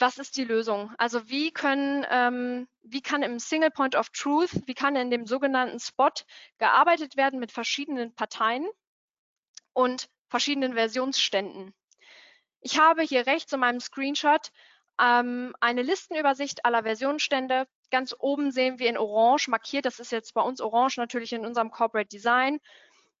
was 0.00 0.18
ist 0.18 0.36
die 0.36 0.44
Lösung? 0.44 0.92
Also 0.98 1.28
wie 1.28 1.52
können, 1.52 2.06
ähm, 2.10 2.68
wie 2.82 3.02
kann 3.02 3.22
im 3.22 3.38
Single 3.38 3.70
Point 3.70 3.94
of 3.94 4.08
Truth, 4.10 4.50
wie 4.66 4.74
kann 4.74 4.96
in 4.96 5.10
dem 5.10 5.26
sogenannten 5.26 5.78
Spot 5.78 6.10
gearbeitet 6.58 7.16
werden 7.16 7.38
mit 7.38 7.52
verschiedenen 7.52 8.14
Parteien 8.14 8.66
und 9.72 10.08
verschiedenen 10.28 10.74
Versionsständen? 10.74 11.74
Ich 12.60 12.78
habe 12.78 13.02
hier 13.02 13.26
rechts 13.26 13.52
in 13.52 13.60
meinem 13.60 13.80
Screenshot 13.80 14.50
ähm, 15.00 15.54
eine 15.60 15.82
Listenübersicht 15.82 16.64
aller 16.64 16.82
Versionsstände. 16.82 17.66
Ganz 17.90 18.14
oben 18.18 18.52
sehen 18.52 18.78
wir 18.78 18.88
in 18.88 18.98
Orange 18.98 19.48
markiert, 19.48 19.84
das 19.84 19.98
ist 19.98 20.12
jetzt 20.12 20.34
bei 20.34 20.42
uns 20.42 20.60
Orange 20.60 20.98
natürlich 20.98 21.32
in 21.32 21.44
unserem 21.44 21.70
Corporate 21.70 22.08
Design, 22.08 22.60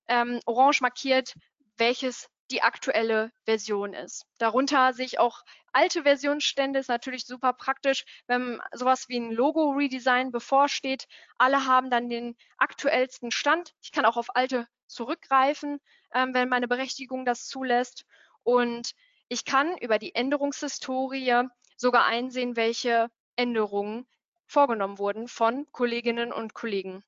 ähm, 0.08 0.40
Orange 0.46 0.80
markiert, 0.82 1.34
welches 1.76 2.28
die 2.50 2.62
aktuelle 2.62 3.32
Version 3.44 3.94
ist. 3.94 4.26
Darunter 4.38 4.92
sehe 4.92 5.06
ich 5.06 5.18
auch 5.18 5.42
alte 5.72 6.02
Versionsstände, 6.02 6.78
ist 6.78 6.88
natürlich 6.88 7.26
super 7.26 7.52
praktisch, 7.52 8.04
wenn 8.26 8.60
sowas 8.72 9.08
wie 9.08 9.18
ein 9.18 9.32
Logo-Redesign 9.32 10.32
bevorsteht. 10.32 11.06
Alle 11.38 11.66
haben 11.66 11.90
dann 11.90 12.08
den 12.08 12.36
aktuellsten 12.58 13.30
Stand. 13.30 13.74
Ich 13.82 13.92
kann 13.92 14.04
auch 14.04 14.16
auf 14.16 14.34
alte 14.34 14.66
zurückgreifen, 14.86 15.80
ähm, 16.12 16.34
wenn 16.34 16.48
meine 16.48 16.68
Berechtigung 16.68 17.24
das 17.24 17.46
zulässt. 17.46 18.04
Und 18.42 18.92
ich 19.28 19.44
kann 19.44 19.76
über 19.78 19.98
die 19.98 20.14
Änderungshistorie 20.14 21.44
sogar 21.76 22.04
einsehen, 22.06 22.56
welche 22.56 23.10
Änderungen 23.36 24.06
vorgenommen 24.46 24.98
wurden 24.98 25.28
von 25.28 25.66
Kolleginnen 25.70 26.32
und 26.32 26.54
Kollegen. 26.54 27.04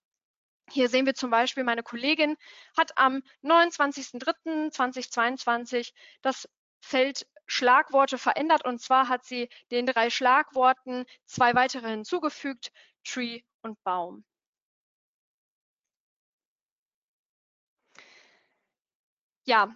Hier 0.70 0.88
sehen 0.88 1.06
wir 1.06 1.14
zum 1.14 1.30
Beispiel, 1.30 1.64
meine 1.64 1.82
Kollegin 1.82 2.36
hat 2.76 2.96
am 2.96 3.22
29.03.2022 3.42 5.92
das 6.22 6.48
Feld 6.80 7.26
Schlagworte 7.46 8.18
verändert 8.18 8.64
und 8.64 8.80
zwar 8.80 9.08
hat 9.08 9.24
sie 9.24 9.48
den 9.70 9.86
drei 9.86 10.10
Schlagworten 10.10 11.04
zwei 11.26 11.54
weitere 11.54 11.90
hinzugefügt, 11.90 12.72
Tree 13.04 13.42
und 13.62 13.82
Baum. 13.84 14.24
Ja, 19.44 19.74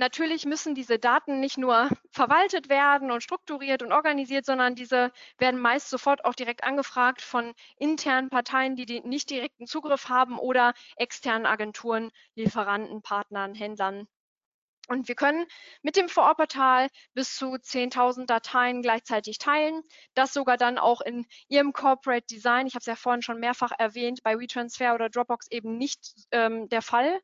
natürlich 0.00 0.46
müssen 0.46 0.74
diese 0.74 0.98
Daten 0.98 1.38
nicht 1.38 1.58
nur 1.58 1.88
verwaltet 2.10 2.68
werden 2.68 3.10
und 3.12 3.22
strukturiert 3.22 3.82
und 3.82 3.92
organisiert, 3.92 4.44
sondern 4.44 4.74
diese 4.74 5.12
werden 5.38 5.60
meist 5.60 5.90
sofort 5.90 6.24
auch 6.24 6.34
direkt 6.34 6.64
angefragt 6.64 7.22
von 7.22 7.54
internen 7.78 8.30
Parteien, 8.30 8.74
die 8.74 9.00
nicht 9.02 9.30
direkten 9.30 9.66
Zugriff 9.66 10.08
haben 10.08 10.38
oder 10.38 10.74
externen 10.96 11.46
Agenturen, 11.46 12.10
Lieferanten, 12.34 13.02
Partnern, 13.02 13.54
Händlern. 13.54 14.08
Und 14.88 15.06
wir 15.06 15.14
können 15.14 15.46
mit 15.82 15.94
dem 15.96 16.08
Vorortportal 16.08 16.88
bis 17.14 17.36
zu 17.36 17.54
10.000 17.54 18.26
Dateien 18.26 18.82
gleichzeitig 18.82 19.38
teilen. 19.38 19.82
Das 20.14 20.32
sogar 20.32 20.56
dann 20.56 20.78
auch 20.78 21.00
in 21.00 21.26
Ihrem 21.46 21.72
Corporate 21.72 22.26
Design. 22.26 22.66
Ich 22.66 22.74
habe 22.74 22.80
es 22.80 22.86
ja 22.86 22.96
vorhin 22.96 23.22
schon 23.22 23.38
mehrfach 23.38 23.70
erwähnt, 23.78 24.24
bei 24.24 24.36
WeTransfer 24.36 24.94
oder 24.94 25.08
Dropbox 25.08 25.46
eben 25.50 25.78
nicht 25.78 26.00
ähm, 26.32 26.68
der 26.70 26.82
Fall. 26.82 27.20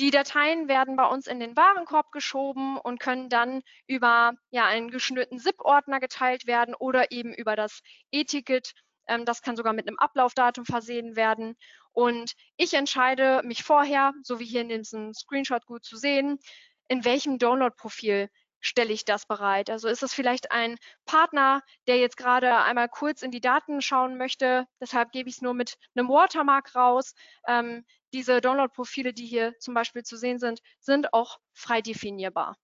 Die 0.00 0.10
Dateien 0.10 0.66
werden 0.66 0.96
bei 0.96 1.06
uns 1.06 1.28
in 1.28 1.38
den 1.38 1.56
Warenkorb 1.56 2.10
geschoben 2.10 2.78
und 2.78 2.98
können 2.98 3.28
dann 3.28 3.62
über 3.86 4.32
ja, 4.50 4.66
einen 4.66 4.90
geschnürten 4.90 5.38
ZIP-Ordner 5.38 6.00
geteilt 6.00 6.46
werden 6.46 6.74
oder 6.74 7.12
eben 7.12 7.32
über 7.32 7.54
das 7.54 7.80
E-Ticket. 8.10 8.72
Ähm, 9.06 9.24
das 9.24 9.40
kann 9.40 9.56
sogar 9.56 9.72
mit 9.72 9.86
einem 9.86 9.98
Ablaufdatum 9.98 10.64
versehen 10.64 11.14
werden. 11.14 11.56
Und 11.92 12.32
ich 12.56 12.74
entscheide 12.74 13.42
mich 13.44 13.62
vorher, 13.62 14.12
so 14.24 14.40
wie 14.40 14.44
hier 14.46 14.62
in 14.62 14.68
diesem 14.68 15.14
Screenshot 15.14 15.64
gut 15.66 15.84
zu 15.84 15.96
sehen, 15.96 16.40
in 16.88 17.04
welchem 17.04 17.38
Download-Profil 17.38 18.28
stelle 18.64 18.92
ich 18.92 19.04
das 19.04 19.26
bereit? 19.26 19.70
Also 19.70 19.88
ist 19.88 20.02
es 20.02 20.14
vielleicht 20.14 20.50
ein 20.50 20.78
Partner, 21.04 21.62
der 21.86 21.98
jetzt 21.98 22.16
gerade 22.16 22.56
einmal 22.62 22.88
kurz 22.88 23.22
in 23.22 23.30
die 23.30 23.40
Daten 23.40 23.82
schauen 23.82 24.16
möchte, 24.16 24.66
deshalb 24.80 25.12
gebe 25.12 25.28
ich 25.28 25.36
es 25.36 25.42
nur 25.42 25.54
mit 25.54 25.76
einem 25.94 26.08
Watermark 26.08 26.74
raus. 26.74 27.14
Ähm, 27.46 27.84
diese 28.12 28.40
Download-Profile, 28.40 29.12
die 29.12 29.26
hier 29.26 29.58
zum 29.58 29.74
Beispiel 29.74 30.02
zu 30.02 30.16
sehen 30.16 30.38
sind, 30.38 30.60
sind 30.80 31.12
auch 31.12 31.38
frei 31.52 31.82
definierbar. 31.82 32.56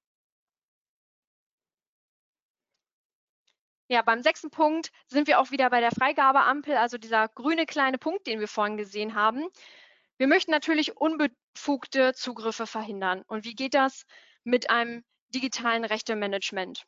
Ja, 3.88 4.02
beim 4.02 4.22
sechsten 4.22 4.50
Punkt 4.50 4.92
sind 5.08 5.26
wir 5.26 5.40
auch 5.40 5.50
wieder 5.50 5.68
bei 5.68 5.80
der 5.80 5.90
Freigabeampel, 5.90 6.76
also 6.76 6.96
dieser 6.96 7.28
grüne 7.28 7.66
kleine 7.66 7.98
Punkt, 7.98 8.26
den 8.28 8.38
wir 8.38 8.46
vorhin 8.46 8.76
gesehen 8.76 9.14
haben. 9.16 9.48
Wir 10.16 10.28
möchten 10.28 10.52
natürlich 10.52 10.96
unbefugte 10.96 12.14
Zugriffe 12.14 12.66
verhindern. 12.66 13.22
Und 13.26 13.44
wie 13.44 13.54
geht 13.54 13.74
das? 13.74 14.06
Mit 14.44 14.70
einem 14.70 15.04
digitalen 15.34 15.84
Rechtemanagement. 15.84 16.84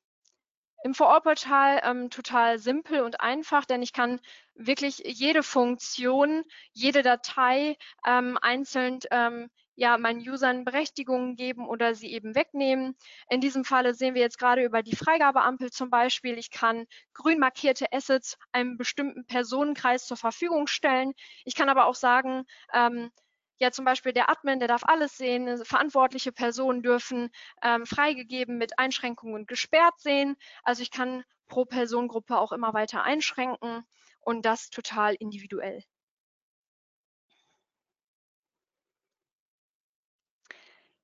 Im 0.84 0.94
Vorortportal 0.94 1.80
ähm, 1.84 2.10
total 2.10 2.58
simpel 2.58 3.02
und 3.02 3.20
einfach, 3.20 3.64
denn 3.64 3.82
ich 3.82 3.92
kann 3.92 4.20
wirklich 4.54 4.98
jede 5.04 5.44
Funktion, 5.44 6.42
jede 6.72 7.02
Datei 7.02 7.76
ähm, 8.04 8.36
einzeln 8.42 8.98
ähm, 9.12 9.48
ja, 9.74 9.96
meinen 9.96 10.20
Usern 10.20 10.64
Berechtigungen 10.64 11.36
geben 11.36 11.66
oder 11.66 11.94
sie 11.94 12.12
eben 12.12 12.34
wegnehmen. 12.34 12.96
In 13.30 13.40
diesem 13.40 13.64
Falle 13.64 13.94
sehen 13.94 14.14
wir 14.14 14.22
jetzt 14.22 14.38
gerade 14.38 14.62
über 14.64 14.82
die 14.82 14.96
Freigabeampel 14.96 15.70
zum 15.70 15.88
Beispiel. 15.88 16.36
Ich 16.36 16.50
kann 16.50 16.86
grün 17.14 17.38
markierte 17.38 17.86
Assets 17.92 18.36
einem 18.52 18.76
bestimmten 18.76 19.24
Personenkreis 19.26 20.06
zur 20.06 20.16
Verfügung 20.16 20.66
stellen. 20.66 21.12
Ich 21.44 21.54
kann 21.54 21.68
aber 21.68 21.86
auch 21.86 21.94
sagen, 21.94 22.44
ähm, 22.74 23.10
ja 23.58 23.70
zum 23.70 23.84
Beispiel 23.84 24.12
der 24.12 24.28
Admin, 24.30 24.58
der 24.58 24.68
darf 24.68 24.84
alles 24.84 25.16
sehen, 25.16 25.64
verantwortliche 25.64 26.32
Personen 26.32 26.82
dürfen 26.82 27.30
ähm, 27.62 27.86
freigegeben 27.86 28.58
mit 28.58 28.78
Einschränkungen 28.78 29.46
gesperrt 29.46 29.98
sehen. 29.98 30.36
Also 30.62 30.82
ich 30.82 30.90
kann 30.90 31.24
pro 31.48 31.64
Personengruppe 31.64 32.38
auch 32.38 32.52
immer 32.52 32.74
weiter 32.74 33.02
einschränken 33.02 33.84
und 34.20 34.44
das 34.44 34.70
total 34.70 35.14
individuell. 35.14 35.82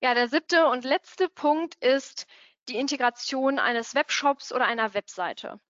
Ja, 0.01 0.15
der 0.15 0.27
siebte 0.29 0.67
und 0.67 0.85
letzte 0.85 1.29
Punkt 1.29 1.77
ist 1.77 2.27
die 2.69 2.77
Integration 2.77 3.61
eines 3.61 3.95
Webshops 3.95 4.53
oder 4.53 4.65
einer 4.67 4.93
Webseite. 4.95 5.61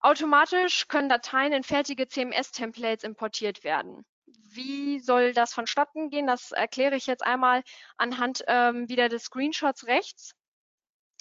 Automatisch 0.00 0.88
können 0.88 1.08
Dateien 1.08 1.52
in 1.52 1.62
fertige 1.62 2.08
CMS-Templates 2.08 3.04
importiert 3.04 3.62
werden. 3.62 4.04
Wie 4.50 5.00
soll 5.00 5.32
das 5.32 5.52
vonstatten 5.52 6.10
gehen? 6.10 6.26
Das 6.26 6.52
erkläre 6.52 6.96
ich 6.96 7.06
jetzt 7.06 7.24
einmal 7.24 7.62
anhand 7.96 8.44
ähm, 8.46 8.88
wieder 8.88 9.08
des 9.08 9.24
Screenshots 9.24 9.86
rechts. 9.86 10.34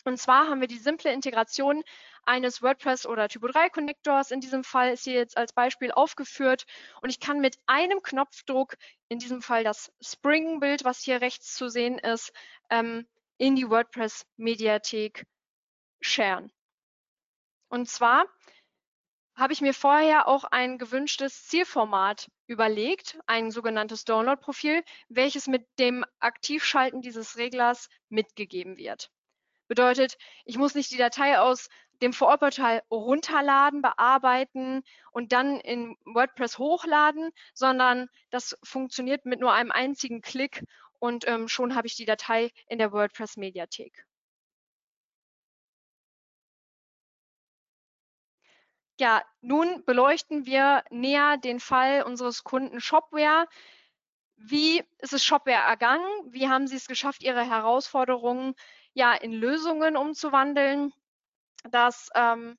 Und 0.06 0.17
zwar 0.17 0.48
haben 0.48 0.62
wir 0.62 0.70
die 0.70 0.78
simple 0.78 1.12
Integration 1.12 1.84
eines 2.24 2.62
WordPress 2.62 3.06
oder 3.06 3.28
Typo 3.28 3.48
3 3.48 3.70
Konnektors. 3.70 4.32
In 4.32 4.39
diesem 4.39 4.63
Fall 4.63 4.91
ist 4.93 5.04
hier 5.04 5.15
jetzt 5.15 5.38
als 5.38 5.54
Beispiel 5.54 5.91
aufgeführt 5.91 6.65
und 7.02 7.10
ich 7.10 7.20
kann 7.20 7.39
mit 7.39 7.58
einem 7.65 8.02
Knopfdruck, 8.02 8.76
in 9.10 9.20
diesem 9.20 9.41
Fall 9.41 9.63
das 9.63 9.91
Spring-Bild, 10.02 10.86
was 10.86 11.02
hier 11.02 11.22
rechts 11.22 11.56
zu 11.56 11.70
sehen 11.70 12.00
ist, 12.00 12.32
ähm, 12.70 13.06
in 13.38 13.56
die 13.56 13.70
WordPress 13.70 14.26
Mediathek 14.38 15.26
sharen. 16.02 16.52
Und 17.70 17.89
zwar 17.89 18.26
habe 19.38 19.54
ich 19.54 19.62
mir 19.62 19.73
vorher 19.73 20.28
auch 20.28 20.43
ein 20.45 20.80
gewünschtes 20.80 21.45
Zielformat 21.45 22.30
überlegt, 22.47 23.19
ein 23.28 23.52
sogenanntes 23.52 24.04
Download-Profil, 24.04 24.84
welches 25.10 25.47
mit 25.47 25.65
dem 25.78 26.04
Aktivschalten 26.19 27.02
dieses 27.02 27.38
Reglers 27.38 27.88
mitgegeben 28.10 28.78
wird. 28.78 29.12
Bedeutet, 29.67 30.17
ich 30.45 30.58
muss 30.58 30.73
nicht 30.73 30.91
die 30.91 30.97
Datei 30.97 31.39
aus 31.39 31.69
dem 32.02 32.13
Vorortportal 32.13 32.82
runterladen, 32.89 33.82
bearbeiten 33.82 34.84
und 35.12 35.32
dann 35.34 35.60
in 35.60 35.95
WordPress 36.06 36.58
hochladen, 36.58 37.32
sondern 37.54 38.10
das 38.32 38.58
funktioniert 38.63 39.26
mit 39.26 39.39
nur 39.39 39.54
einem 39.54 39.71
einzigen 39.71 40.21
Klick 40.21 40.63
und 41.00 41.28
ähm, 41.28 41.47
schon 41.47 41.76
habe 41.76 41.88
ich 41.88 41.95
die 41.95 42.06
Datei 42.06 42.52
in 42.67 42.80
der 42.80 42.91
WordPress-Mediathek. 42.91 44.06
Ja, 48.99 49.23
nun 49.41 49.83
beleuchten 49.86 50.45
wir 50.45 50.83
näher 50.89 51.38
den 51.38 51.60
Fall 51.60 52.03
unseres 52.03 52.43
Kunden 52.43 52.81
Shopware. 52.81 53.47
Wie 54.38 54.83
ist 54.99 55.13
es 55.13 55.23
Shopware 55.23 55.67
ergangen? 55.67 56.07
Wie 56.25 56.47
haben 56.49 56.67
Sie 56.67 56.75
es 56.75 56.88
geschafft, 56.88 57.23
Ihre 57.23 57.47
Herausforderungen 57.47 58.55
ja 58.93 59.13
in 59.13 59.33
Lösungen 59.33 59.97
umzuwandeln? 59.97 60.93
dass 61.71 62.10
ähm, 62.15 62.57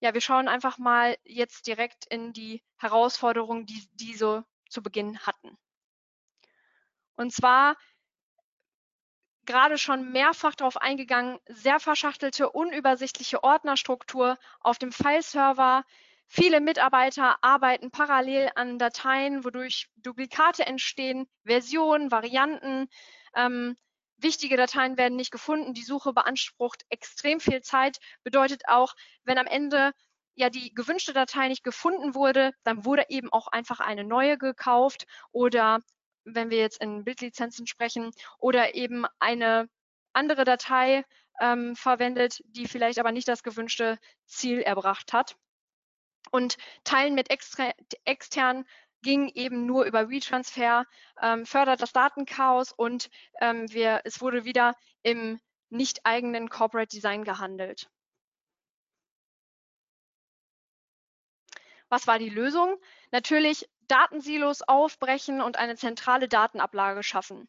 ja, 0.00 0.14
wir 0.14 0.20
schauen 0.20 0.48
einfach 0.48 0.78
mal 0.78 1.16
jetzt 1.24 1.66
direkt 1.66 2.06
in 2.06 2.32
die 2.32 2.62
Herausforderungen, 2.76 3.66
die 3.66 3.88
diese 3.94 4.44
zu 4.68 4.82
Beginn 4.82 5.18
hatten. 5.20 5.58
Und 7.16 7.32
zwar 7.32 7.76
gerade 9.46 9.78
schon 9.78 10.12
mehrfach 10.12 10.54
darauf 10.54 10.76
eingegangen, 10.76 11.38
sehr 11.46 11.80
verschachtelte, 11.80 12.50
unübersichtliche 12.50 13.42
Ordnerstruktur 13.42 14.38
auf 14.60 14.78
dem 14.78 14.92
Fileserver. 14.92 15.84
Viele 16.26 16.60
Mitarbeiter 16.60 17.42
arbeiten 17.42 17.90
parallel 17.90 18.50
an 18.54 18.78
Dateien, 18.78 19.44
wodurch 19.44 19.88
Duplikate 19.96 20.66
entstehen, 20.66 21.28
Versionen, 21.44 22.10
Varianten. 22.10 22.88
Ähm, 23.34 23.76
Wichtige 24.22 24.58
Dateien 24.58 24.98
werden 24.98 25.16
nicht 25.16 25.30
gefunden. 25.30 25.72
Die 25.72 25.82
Suche 25.82 26.12
beansprucht 26.12 26.84
extrem 26.90 27.40
viel 27.40 27.62
Zeit. 27.62 27.98
Bedeutet 28.22 28.68
auch, 28.68 28.94
wenn 29.24 29.38
am 29.38 29.46
Ende 29.46 29.92
ja 30.34 30.50
die 30.50 30.74
gewünschte 30.74 31.14
Datei 31.14 31.48
nicht 31.48 31.64
gefunden 31.64 32.14
wurde, 32.14 32.52
dann 32.62 32.84
wurde 32.84 33.06
eben 33.08 33.32
auch 33.32 33.48
einfach 33.48 33.80
eine 33.80 34.04
neue 34.04 34.36
gekauft 34.36 35.06
oder 35.32 35.80
wenn 36.24 36.50
wir 36.50 36.58
jetzt 36.58 36.80
in 36.82 37.04
Bildlizenzen 37.04 37.66
sprechen 37.66 38.10
oder 38.38 38.74
eben 38.74 39.06
eine 39.18 39.68
andere 40.12 40.44
Datei 40.44 41.04
ähm, 41.40 41.76
verwendet, 41.76 42.42
die 42.46 42.66
vielleicht 42.66 42.98
aber 42.98 43.12
nicht 43.12 43.28
das 43.28 43.42
gewünschte 43.42 43.98
Ziel 44.26 44.60
erbracht 44.60 45.12
hat. 45.12 45.36
Und 46.30 46.56
Teilen 46.84 47.14
mit 47.14 47.30
extra, 47.30 47.72
externen 48.04 48.66
ging 49.02 49.28
eben 49.34 49.66
nur 49.66 49.84
über 49.84 50.10
WeTransfer, 50.10 50.84
ähm, 51.22 51.46
fördert 51.46 51.80
das 51.80 51.92
Datenchaos 51.92 52.72
und 52.72 53.08
ähm, 53.40 53.72
wir, 53.72 54.02
es 54.04 54.20
wurde 54.20 54.44
wieder 54.44 54.74
im 55.02 55.40
nicht 55.70 56.04
eigenen 56.04 56.50
Corporate 56.50 56.94
Design 56.94 57.24
gehandelt. 57.24 57.88
Was 61.88 62.06
war 62.06 62.18
die 62.18 62.28
Lösung? 62.28 62.76
Natürlich 63.10 63.68
Datensilos 63.90 64.62
aufbrechen 64.62 65.40
und 65.40 65.56
eine 65.56 65.76
zentrale 65.76 66.28
Datenablage 66.28 67.02
schaffen. 67.02 67.48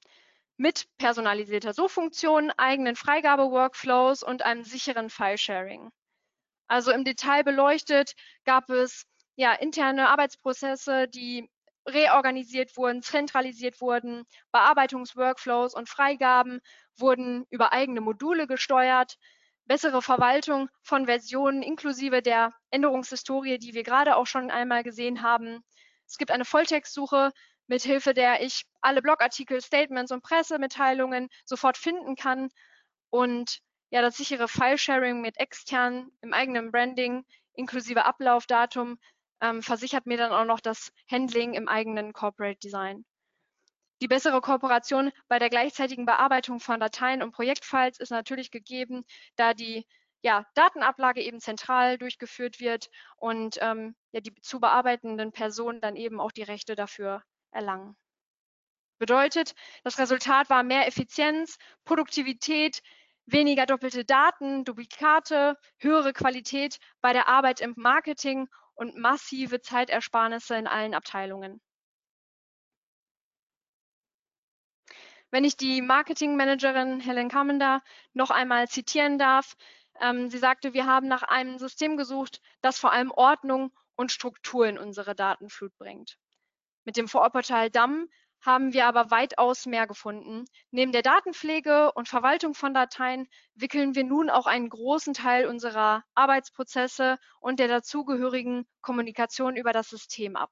Mit 0.58 0.88
personalisierter 0.98 1.74
Suchfunktion, 1.74 2.52
eigenen 2.58 2.96
Freigabe-Workflows 2.96 4.24
und 4.24 4.44
einem 4.44 4.64
sicheren 4.64 5.10
File-Sharing. 5.10 5.92
Also 6.68 6.92
im 6.92 7.04
Detail 7.04 7.44
beleuchtet 7.44 8.16
gab 8.46 8.70
es 8.70 9.06
ja, 9.36 9.54
interne 9.54 10.10
Arbeitsprozesse, 10.10 11.08
die 11.08 11.50
reorganisiert 11.88 12.76
wurden, 12.78 13.02
zentralisiert 13.02 13.82
wurden, 13.82 14.24
Bearbeitungsworkflows 14.52 15.74
und 15.74 15.90
Freigaben 15.90 16.62
wurden 16.98 17.46
über 17.50 17.74
eigene 17.74 18.02
Module 18.02 18.48
gesteuert, 18.48 19.18
bessere 19.66 20.02
Verwaltung 20.02 20.70
von 20.82 21.06
Versionen 21.06 21.62
inklusive 21.62 22.22
der 22.22 22.54
Änderungshistorie, 22.72 23.58
die 23.58 23.74
wir 23.74 23.84
gerade 23.84 24.16
auch 24.16 24.28
schon 24.28 24.52
einmal 24.52 24.84
gesehen 24.84 25.22
haben. 25.22 25.64
Es 26.12 26.18
gibt 26.18 26.32
eine 26.32 26.46
Volltextsuche, 26.46 27.32
mithilfe 27.68 28.14
der 28.14 28.44
ich 28.44 28.66
alle 28.82 29.02
Blogartikel, 29.02 29.62
Statements 29.62 30.12
und 30.12 30.22
Pressemitteilungen 30.22 31.30
sofort 31.46 31.78
finden 31.78 32.16
kann 32.16 32.50
und 33.10 33.62
ja, 33.92 34.02
das 34.02 34.18
sichere 34.18 34.48
File-Sharing 34.48 35.22
mit 35.22 35.38
extern 35.40 36.12
im 36.22 36.34
eigenen 36.34 36.72
Branding 36.72 37.26
inklusive 37.54 38.06
Ablaufdatum 38.06 39.00
ähm, 39.42 39.62
versichert 39.62 40.06
mir 40.06 40.18
dann 40.18 40.34
auch 40.34 40.46
noch 40.46 40.60
das 40.60 40.92
Handling 41.10 41.54
im 41.54 41.68
eigenen 41.68 42.12
Corporate 42.14 42.60
Design. 42.60 43.06
Die 44.02 44.08
bessere 44.08 44.42
Kooperation 44.42 45.12
bei 45.30 45.40
der 45.40 45.50
gleichzeitigen 45.50 46.06
Bearbeitung 46.06 46.60
von 46.60 46.80
Dateien 46.80 47.22
und 47.22 47.32
Projektfiles 47.32 48.00
ist 48.00 48.12
natürlich 48.12 48.52
gegeben, 48.52 49.06
da 49.36 49.54
die 49.54 49.86
ja, 50.22 50.46
Datenablage 50.54 51.22
eben 51.22 51.40
zentral 51.40 51.98
durchgeführt 51.98 52.60
wird 52.60 52.90
und 53.18 53.58
ähm, 53.62 53.96
ja, 54.12 54.22
die 54.22 54.34
zu 54.42 54.60
bearbeitenden 54.60 55.32
Personen 55.32 55.82
dann 55.82 55.96
eben 55.96 56.20
auch 56.20 56.32
die 56.32 56.44
Rechte 56.44 56.76
dafür 56.76 57.24
erlangen. 57.52 57.96
Bedeutet, 59.00 59.56
das 59.84 59.98
Resultat 59.98 60.50
war 60.52 60.62
mehr 60.62 60.88
Effizienz, 60.88 61.58
Produktivität, 61.86 62.84
weniger 63.26 63.66
doppelte 63.66 64.06
Daten, 64.06 64.64
Duplikate, 64.64 65.58
höhere 65.80 66.14
Qualität 66.14 66.78
bei 67.02 67.14
der 67.14 67.28
Arbeit 67.28 67.62
im 67.62 67.74
Marketing 67.78 68.48
und 68.76 68.96
massive 68.98 69.62
Zeitersparnisse 69.62 70.56
in 70.56 70.68
allen 70.68 70.94
Abteilungen. 70.94 71.62
Wenn 75.32 75.46
ich 75.46 75.56
die 75.56 75.82
Marketingmanagerin 75.82 77.00
Helen 77.00 77.30
Carmender 77.30 77.82
noch 78.14 78.32
einmal 78.32 78.68
zitieren 78.68 79.18
darf, 79.18 79.56
ähm, 80.02 80.30
sie 80.30 80.38
sagte, 80.38 80.74
wir 80.74 80.86
haben 80.86 81.08
nach 81.08 81.24
einem 81.24 81.58
System 81.60 81.96
gesucht, 81.96 82.42
das 82.62 82.80
vor 82.80 82.92
allem 82.92 83.12
Ordnung 83.12 83.72
und 83.96 84.12
Struktur 84.12 84.68
in 84.68 84.78
unsere 84.78 85.16
Datenflut 85.16 85.78
bringt. 85.78 86.18
Mit 86.84 86.98
dem 86.98 87.08
Vorortportal 87.08 87.70
DAM 87.70 88.08
haben 88.44 88.74
wir 88.74 88.88
aber 88.88 89.12
weitaus 89.12 89.68
mehr 89.68 89.86
gefunden. 89.86 90.46
Neben 90.72 90.92
der 90.92 91.04
Datenpflege 91.04 91.92
und 91.94 92.10
Verwaltung 92.10 92.56
von 92.56 92.74
Dateien 92.74 93.28
wickeln 93.54 93.94
wir 93.94 94.04
nun 94.04 94.30
auch 94.32 94.48
einen 94.48 94.70
großen 94.70 95.14
Teil 95.14 95.46
unserer 95.46 96.04
Arbeitsprozesse 96.16 97.20
und 97.40 97.60
der 97.60 97.68
dazugehörigen 97.68 98.68
Kommunikation 98.82 99.56
über 99.56 99.74
das 99.74 99.90
System 99.90 100.36
ab. 100.36 100.52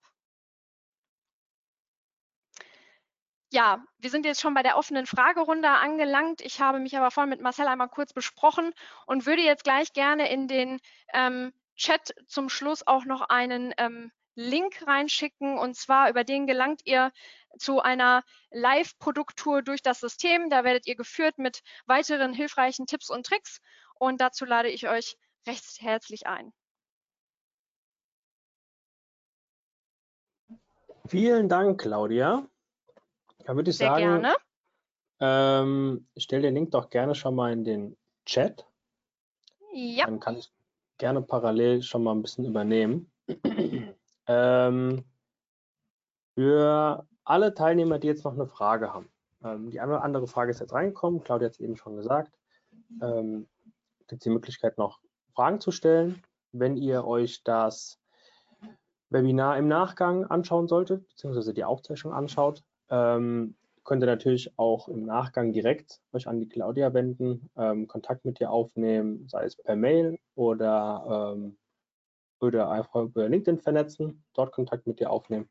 Ja, 3.51 3.83
wir 3.97 4.11
sind 4.11 4.25
jetzt 4.25 4.41
schon 4.41 4.53
bei 4.53 4.61
der 4.61 4.77
offenen 4.77 5.07
Fragerunde 5.07 5.69
angelangt. 5.69 6.41
Ich 6.41 6.61
habe 6.61 6.79
mich 6.79 6.95
aber 6.95 7.09
vorhin 7.09 7.31
mit 7.31 7.41
Marcel 7.41 7.67
einmal 7.67 7.89
kurz 7.89 8.13
besprochen 8.13 8.73
und 9.07 9.25
würde 9.25 9.41
jetzt 9.41 9.63
gleich 9.63 9.91
gerne 9.93 10.31
in 10.31 10.47
den 10.47 10.79
ähm, 11.13 11.51
Chat 11.75 12.13
zum 12.27 12.49
Schluss 12.49 12.85
auch 12.85 13.05
noch 13.05 13.21
einen 13.29 13.73
ähm, 13.77 14.11
Link 14.35 14.85
reinschicken 14.85 15.57
und 15.57 15.75
zwar 15.75 16.09
über 16.09 16.23
den 16.23 16.45
gelangt 16.45 16.81
ihr 16.85 17.11
zu 17.57 17.81
einer 17.81 18.23
Live-Produkttour 18.51 19.63
durch 19.63 19.81
das 19.81 19.99
System. 19.99 20.51
Da 20.51 20.63
werdet 20.63 20.85
ihr 20.85 20.95
geführt 20.95 21.39
mit 21.39 21.61
weiteren 21.87 22.33
hilfreichen 22.33 22.85
Tipps 22.85 23.09
und 23.09 23.25
Tricks 23.25 23.61
und 23.95 24.21
dazu 24.21 24.45
lade 24.45 24.69
ich 24.69 24.87
euch 24.87 25.17
recht 25.47 25.81
herzlich 25.81 26.27
ein. 26.27 26.53
Vielen 31.07 31.49
Dank, 31.49 31.81
Claudia. 31.81 32.47
Da 33.45 33.55
würde 33.55 33.71
ich 33.71 33.77
Sehr 33.77 33.89
sagen, 33.89 34.21
gerne. 34.21 34.35
Ähm, 35.19 36.07
stell 36.17 36.41
den 36.41 36.55
Link 36.55 36.71
doch 36.71 36.89
gerne 36.89 37.15
schon 37.15 37.35
mal 37.35 37.51
in 37.51 37.63
den 37.63 37.97
Chat. 38.25 38.65
Ja. 39.73 40.05
Dann 40.05 40.19
kann 40.19 40.37
ich 40.37 40.51
gerne 40.97 41.21
parallel 41.21 41.81
schon 41.81 42.03
mal 42.03 42.13
ein 42.13 42.21
bisschen 42.21 42.45
übernehmen. 42.45 43.11
ähm, 44.27 45.03
für 46.35 47.07
alle 47.23 47.53
Teilnehmer, 47.53 47.99
die 47.99 48.07
jetzt 48.07 48.23
noch 48.23 48.33
eine 48.33 48.47
Frage 48.47 48.93
haben. 48.93 49.09
Ähm, 49.43 49.69
die 49.69 49.79
eine 49.79 49.93
oder 49.93 50.03
andere 50.03 50.27
Frage 50.27 50.51
ist 50.51 50.59
jetzt 50.59 50.73
reingekommen. 50.73 51.23
Claudia 51.23 51.47
hat 51.47 51.53
es 51.53 51.59
eben 51.59 51.75
schon 51.75 51.95
gesagt. 51.95 52.31
Ähm, 53.01 53.47
gibt 54.07 54.25
die 54.25 54.29
Möglichkeit 54.29 54.77
noch 54.77 54.99
Fragen 55.33 55.59
zu 55.59 55.71
stellen. 55.71 56.23
Wenn 56.51 56.77
ihr 56.77 57.05
euch 57.05 57.43
das 57.43 57.99
Webinar 59.09 59.57
im 59.57 59.67
Nachgang 59.67 60.25
anschauen 60.25 60.67
solltet, 60.67 61.07
beziehungsweise 61.09 61.53
die 61.53 61.63
Aufzeichnung 61.63 62.13
anschaut, 62.13 62.63
ähm, 62.89 63.55
könnt 63.83 64.03
ihr 64.03 64.07
natürlich 64.07 64.51
auch 64.57 64.87
im 64.87 65.05
Nachgang 65.05 65.51
direkt 65.51 65.99
euch 66.13 66.27
an 66.27 66.39
die 66.39 66.47
Claudia 66.47 66.93
wenden, 66.93 67.49
ähm, 67.57 67.87
Kontakt 67.87 68.25
mit 68.25 68.39
ihr 68.39 68.51
aufnehmen, 68.51 69.27
sei 69.27 69.45
es 69.45 69.55
per 69.55 69.75
Mail 69.75 70.19
oder, 70.35 71.33
ähm, 71.35 71.57
oder 72.39 72.69
einfach 72.69 73.03
über 73.03 73.27
LinkedIn 73.27 73.59
vernetzen, 73.59 74.23
dort 74.33 74.51
Kontakt 74.51 74.85
mit 74.85 74.99
ihr 74.99 75.09
aufnehmen. 75.09 75.49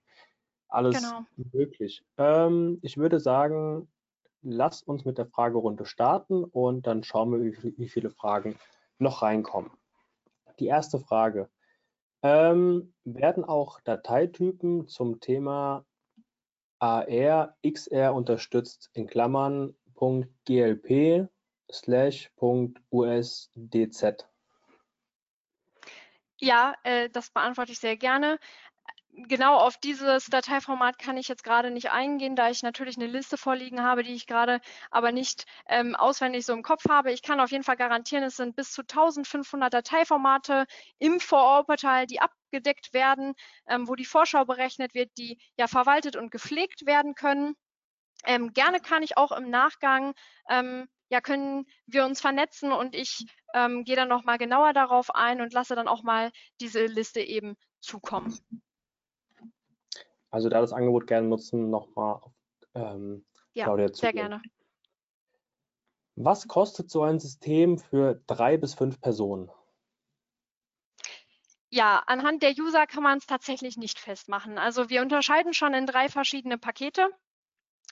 Alles 0.68 1.02
genau. 1.02 1.24
möglich. 1.52 2.04
Ähm, 2.16 2.78
ich 2.82 2.96
würde 2.96 3.18
sagen, 3.18 3.88
lasst 4.42 4.86
uns 4.86 5.04
mit 5.04 5.18
der 5.18 5.26
Fragerunde 5.26 5.84
starten 5.84 6.44
und 6.44 6.86
dann 6.86 7.02
schauen 7.02 7.32
wir, 7.32 7.40
wie, 7.40 7.76
wie 7.76 7.88
viele 7.88 8.10
Fragen 8.10 8.56
noch 8.98 9.22
reinkommen. 9.22 9.70
Die 10.58 10.66
erste 10.66 10.98
Frage. 10.98 11.48
Ähm, 12.22 12.94
werden 13.04 13.44
auch 13.44 13.80
Dateitypen 13.80 14.88
zum 14.88 15.20
Thema 15.20 15.84
AR 16.78 17.56
XR 17.62 18.14
unterstützt 18.14 18.90
.glp 20.44 21.28
slash 21.70 22.30
.usdz. 22.90 24.04
Ja, 26.40 26.74
äh, 26.84 27.10
das 27.10 27.30
beantworte 27.30 27.72
ich 27.72 27.80
sehr 27.80 27.96
gerne 27.96 28.38
genau 29.12 29.56
auf 29.56 29.76
dieses 29.78 30.26
Dateiformat 30.26 30.98
kann 30.98 31.16
ich 31.16 31.28
jetzt 31.28 31.44
gerade 31.44 31.70
nicht 31.70 31.90
eingehen, 31.90 32.36
da 32.36 32.50
ich 32.50 32.62
natürlich 32.62 32.96
eine 32.96 33.06
Liste 33.06 33.36
vorliegen 33.36 33.82
habe, 33.82 34.02
die 34.02 34.14
ich 34.14 34.26
gerade 34.26 34.60
aber 34.90 35.12
nicht 35.12 35.44
ähm, 35.68 35.96
auswendig 35.96 36.46
so 36.46 36.52
im 36.52 36.62
Kopf 36.62 36.84
habe. 36.88 37.12
Ich 37.12 37.22
kann 37.22 37.40
auf 37.40 37.50
jeden 37.50 37.64
Fall 37.64 37.76
garantieren, 37.76 38.24
es 38.24 38.36
sind 38.36 38.56
bis 38.56 38.72
zu 38.72 38.82
1500 38.82 39.72
Dateiformate 39.72 40.66
im 40.98 41.20
Vorortportal, 41.20 42.06
die 42.06 42.20
abgedeckt 42.20 42.92
werden, 42.92 43.34
ähm, 43.68 43.88
wo 43.88 43.94
die 43.94 44.04
Vorschau 44.04 44.44
berechnet 44.44 44.94
wird, 44.94 45.10
die 45.18 45.38
ja 45.56 45.66
verwaltet 45.66 46.16
und 46.16 46.30
gepflegt 46.30 46.86
werden 46.86 47.14
können. 47.14 47.54
Ähm, 48.24 48.52
gerne 48.52 48.80
kann 48.80 49.02
ich 49.02 49.16
auch 49.16 49.32
im 49.32 49.50
Nachgang 49.50 50.14
ähm, 50.50 50.88
ja, 51.10 51.20
können 51.20 51.64
wir 51.86 52.04
uns 52.04 52.20
vernetzen 52.20 52.72
und 52.72 52.94
ich 52.94 53.24
ähm, 53.54 53.84
gehe 53.84 53.96
dann 53.96 54.08
nochmal 54.08 54.38
genauer 54.38 54.72
darauf 54.72 55.14
ein 55.14 55.40
und 55.40 55.52
lasse 55.52 55.74
dann 55.74 55.88
auch 55.88 56.02
mal 56.02 56.30
diese 56.60 56.84
Liste 56.84 57.20
eben 57.20 57.56
zukommen. 57.80 58.38
Also 60.30 60.48
da 60.48 60.60
das 60.60 60.72
Angebot 60.72 61.06
gerne 61.06 61.26
nutzen, 61.26 61.70
nochmal 61.70 62.16
auf 62.16 62.32
ähm, 62.74 63.24
ja, 63.54 63.64
Claudia 63.64 63.92
zu. 63.92 64.00
Sehr 64.00 64.12
gerne. 64.12 64.42
Was 66.16 66.48
kostet 66.48 66.90
so 66.90 67.02
ein 67.02 67.20
System 67.20 67.78
für 67.78 68.20
drei 68.26 68.56
bis 68.56 68.74
fünf 68.74 69.00
Personen? 69.00 69.50
Ja, 71.70 72.02
anhand 72.06 72.42
der 72.42 72.52
User 72.58 72.86
kann 72.86 73.02
man 73.02 73.18
es 73.18 73.26
tatsächlich 73.26 73.76
nicht 73.76 73.98
festmachen. 73.98 74.58
Also 74.58 74.88
wir 74.88 75.02
unterscheiden 75.02 75.52
schon 75.52 75.74
in 75.74 75.86
drei 75.86 76.08
verschiedene 76.08 76.58
Pakete. 76.58 77.08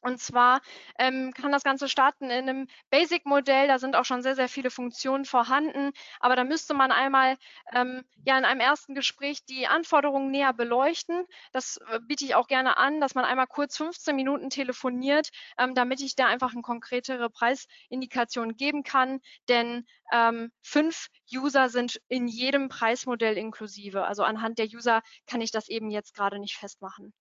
Und 0.02 0.20
zwar 0.20 0.60
ähm, 0.98 1.32
kann 1.34 1.52
das 1.52 1.64
Ganze 1.64 1.88
starten 1.88 2.26
in 2.26 2.48
einem 2.48 2.68
Basic-Modell. 2.90 3.66
Da 3.66 3.78
sind 3.78 3.96
auch 3.96 4.04
schon 4.04 4.22
sehr, 4.22 4.34
sehr 4.36 4.48
viele 4.48 4.70
Funktionen 4.70 5.24
vorhanden. 5.24 5.92
Aber 6.20 6.36
da 6.36 6.44
müsste 6.44 6.74
man 6.74 6.92
einmal 6.92 7.36
ähm, 7.72 8.04
ja 8.24 8.36
in 8.38 8.44
einem 8.44 8.60
ersten 8.60 8.94
Gespräch 8.94 9.44
die 9.46 9.66
Anforderungen 9.66 10.30
näher 10.30 10.52
beleuchten. 10.52 11.24
Das 11.52 11.78
äh, 11.88 11.98
biete 12.00 12.24
ich 12.26 12.34
auch 12.34 12.46
gerne 12.46 12.76
an, 12.76 13.00
dass 13.00 13.14
man 13.14 13.24
einmal 13.24 13.46
kurz 13.46 13.78
15 13.78 14.14
Minuten 14.14 14.50
telefoniert, 14.50 15.30
ähm, 15.58 15.74
damit 15.74 16.00
ich 16.00 16.14
da 16.14 16.26
einfach 16.26 16.52
eine 16.52 16.62
konkretere 16.62 17.30
Preisindikation 17.30 18.56
geben 18.56 18.82
kann. 18.82 19.20
Denn 19.48 19.86
ähm, 20.12 20.52
fünf 20.62 21.08
User 21.32 21.68
sind 21.70 22.00
in 22.08 22.28
jedem 22.28 22.68
Preismodell 22.68 23.38
inklusive. 23.38 24.04
Also 24.04 24.24
anhand 24.24 24.58
der 24.58 24.66
User 24.66 25.02
kann 25.26 25.40
ich 25.40 25.50
das 25.50 25.68
eben 25.68 25.90
jetzt 25.90 26.14
gerade 26.14 26.38
nicht 26.38 26.56
festmachen. 26.56 27.14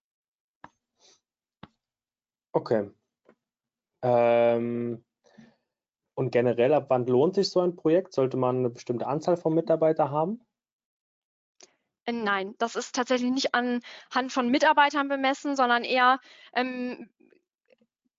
Okay. 2.56 2.90
Ähm, 4.02 5.04
und 6.16 6.32
generell, 6.32 6.74
ab 6.74 6.86
wann 6.88 7.06
lohnt 7.06 7.36
sich 7.36 7.50
so 7.50 7.60
ein 7.60 7.76
Projekt? 7.76 8.14
Sollte 8.14 8.38
man 8.38 8.60
eine 8.60 8.70
bestimmte 8.70 9.08
Anzahl 9.08 9.36
von 9.36 9.54
Mitarbeitern 9.54 10.10
haben? 10.10 10.40
Äh, 12.06 12.14
nein, 12.14 12.56
das 12.58 12.78
ist 12.78 12.96
tatsächlich 12.96 13.32
nicht 13.32 13.54
anhand 13.54 14.32
von 14.32 14.50
Mitarbeitern 14.50 15.10
bemessen, 15.10 15.58
sondern 15.58 15.84
eher, 15.84 16.20
ähm, 16.56 17.10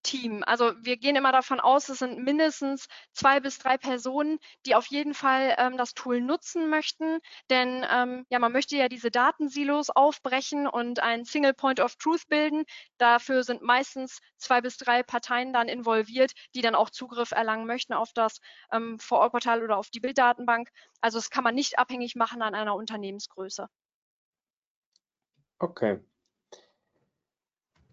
Team. 0.06 0.44
Also 0.46 0.72
wir 0.80 0.96
gehen 0.96 1.16
immer 1.16 1.32
davon 1.32 1.58
aus, 1.58 1.88
es 1.88 1.98
sind 1.98 2.22
mindestens 2.22 2.86
zwei 3.12 3.40
bis 3.40 3.58
drei 3.58 3.76
Personen, 3.76 4.38
die 4.64 4.76
auf 4.76 4.86
jeden 4.86 5.14
Fall 5.14 5.56
ähm, 5.58 5.76
das 5.76 5.94
Tool 5.94 6.20
nutzen 6.20 6.70
möchten. 6.70 7.18
Denn 7.50 7.84
ähm, 7.90 8.24
ja, 8.30 8.38
man 8.38 8.52
möchte 8.52 8.76
ja 8.76 8.88
diese 8.88 9.10
Datensilos 9.10 9.90
aufbrechen 9.90 10.68
und 10.68 11.00
ein 11.00 11.24
Single 11.24 11.54
Point 11.54 11.80
of 11.80 11.96
Truth 11.96 12.28
bilden. 12.28 12.64
Dafür 12.98 13.42
sind 13.42 13.62
meistens 13.62 14.20
zwei 14.36 14.60
bis 14.60 14.76
drei 14.76 15.02
Parteien 15.02 15.52
dann 15.52 15.68
involviert, 15.68 16.32
die 16.54 16.62
dann 16.62 16.76
auch 16.76 16.90
Zugriff 16.90 17.32
erlangen 17.32 17.66
möchten 17.66 17.92
auf 17.92 18.12
das 18.12 18.38
ähm, 18.70 19.00
Vorortportal 19.00 19.64
oder 19.64 19.76
auf 19.76 19.90
die 19.90 20.00
Bilddatenbank. 20.00 20.70
Also 21.00 21.18
das 21.18 21.30
kann 21.30 21.42
man 21.42 21.56
nicht 21.56 21.80
abhängig 21.80 22.14
machen 22.14 22.42
an 22.42 22.54
einer 22.54 22.76
Unternehmensgröße. 22.76 23.68
Okay. 25.58 25.98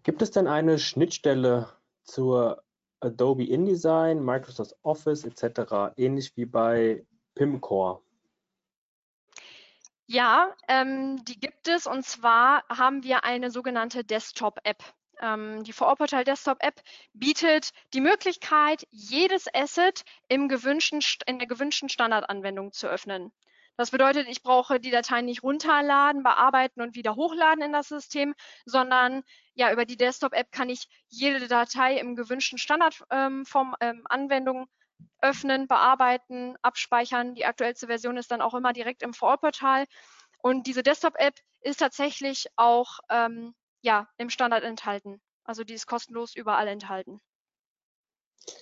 Gibt 0.04 0.22
es 0.22 0.30
denn 0.30 0.46
eine 0.46 0.78
Schnittstelle 0.78 1.74
zur 2.04 2.62
Adobe 3.00 3.44
InDesign, 3.44 4.24
Microsoft 4.24 4.74
Office 4.82 5.24
etc., 5.24 5.92
ähnlich 5.96 6.36
wie 6.36 6.46
bei 6.46 7.04
PIMCore? 7.34 8.00
Ja, 10.06 10.54
ähm, 10.68 11.24
die 11.24 11.40
gibt 11.40 11.66
es 11.66 11.86
und 11.86 12.04
zwar 12.04 12.64
haben 12.68 13.02
wir 13.02 13.24
eine 13.24 13.50
sogenannte 13.50 14.04
Desktop-App. 14.04 14.82
Ähm, 15.20 15.64
die 15.64 15.72
Vorortportal 15.72 16.24
Desktop-App 16.24 16.82
bietet 17.14 17.72
die 17.94 18.00
Möglichkeit, 18.00 18.86
jedes 18.90 19.46
Asset 19.54 20.04
im 20.28 20.48
gewünschten, 20.48 21.00
in 21.26 21.38
der 21.38 21.48
gewünschten 21.48 21.88
Standardanwendung 21.88 22.72
zu 22.72 22.86
öffnen. 22.86 23.32
Das 23.76 23.90
bedeutet, 23.90 24.28
ich 24.28 24.42
brauche 24.42 24.78
die 24.78 24.90
Dateien 24.90 25.26
nicht 25.26 25.42
runterladen, 25.42 26.22
bearbeiten 26.22 26.80
und 26.80 26.94
wieder 26.94 27.16
hochladen 27.16 27.62
in 27.62 27.72
das 27.72 27.88
System, 27.88 28.34
sondern 28.64 29.24
ja, 29.54 29.72
über 29.72 29.84
die 29.84 29.96
Desktop-App 29.96 30.52
kann 30.52 30.68
ich 30.68 30.88
jede 31.08 31.48
Datei 31.48 31.98
im 31.98 32.14
gewünschten 32.14 32.58
Standardform 32.58 33.44
ähm, 33.50 33.76
ähm, 33.80 34.02
Anwendung 34.08 34.68
öffnen, 35.20 35.66
bearbeiten, 35.66 36.56
abspeichern. 36.62 37.34
Die 37.34 37.46
aktuellste 37.46 37.88
Version 37.88 38.16
ist 38.16 38.30
dann 38.30 38.42
auch 38.42 38.54
immer 38.54 38.72
direkt 38.72 39.02
im 39.02 39.12
Vorortportal. 39.12 39.86
Und 40.38 40.66
diese 40.66 40.82
Desktop-App 40.82 41.34
ist 41.62 41.78
tatsächlich 41.78 42.46
auch 42.56 43.00
ähm, 43.10 43.54
ja, 43.82 44.08
im 44.18 44.30
Standard 44.30 44.62
enthalten. 44.62 45.20
Also 45.44 45.64
die 45.64 45.74
ist 45.74 45.86
kostenlos 45.86 46.36
überall 46.36 46.68
enthalten. 46.68 47.20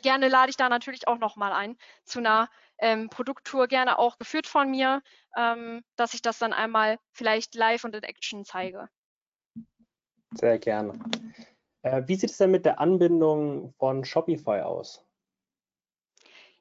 Gerne 0.03 0.28
lade 0.28 0.51
ich 0.51 0.57
da 0.57 0.68
natürlich 0.68 1.09
auch 1.09 1.18
nochmal 1.18 1.53
ein 1.53 1.76
zu 2.05 2.18
einer 2.18 2.49
ähm, 2.78 3.09
Produkttour, 3.09 3.68
gerne 3.68 3.99
auch 3.99 4.18
geführt 4.18 4.47
von 4.47 4.70
mir, 4.70 5.03
ähm, 5.37 5.83
dass 5.97 6.14
ich 6.14 6.22
das 6.22 6.39
dann 6.39 6.53
einmal 6.53 6.99
vielleicht 7.12 7.55
live 7.55 7.85
und 7.85 7.95
in 7.95 8.03
Action 8.03 8.45
zeige. 8.45 8.89
Sehr 10.35 10.59
gerne. 10.59 10.99
Äh, 11.83 12.03
wie 12.07 12.16
sieht 12.16 12.30
es 12.30 12.39
denn 12.39 12.51
mit 12.51 12.64
der 12.64 12.80
Anbindung 12.80 13.74
von 13.78 14.05
Shopify 14.05 14.61
aus? 14.61 15.05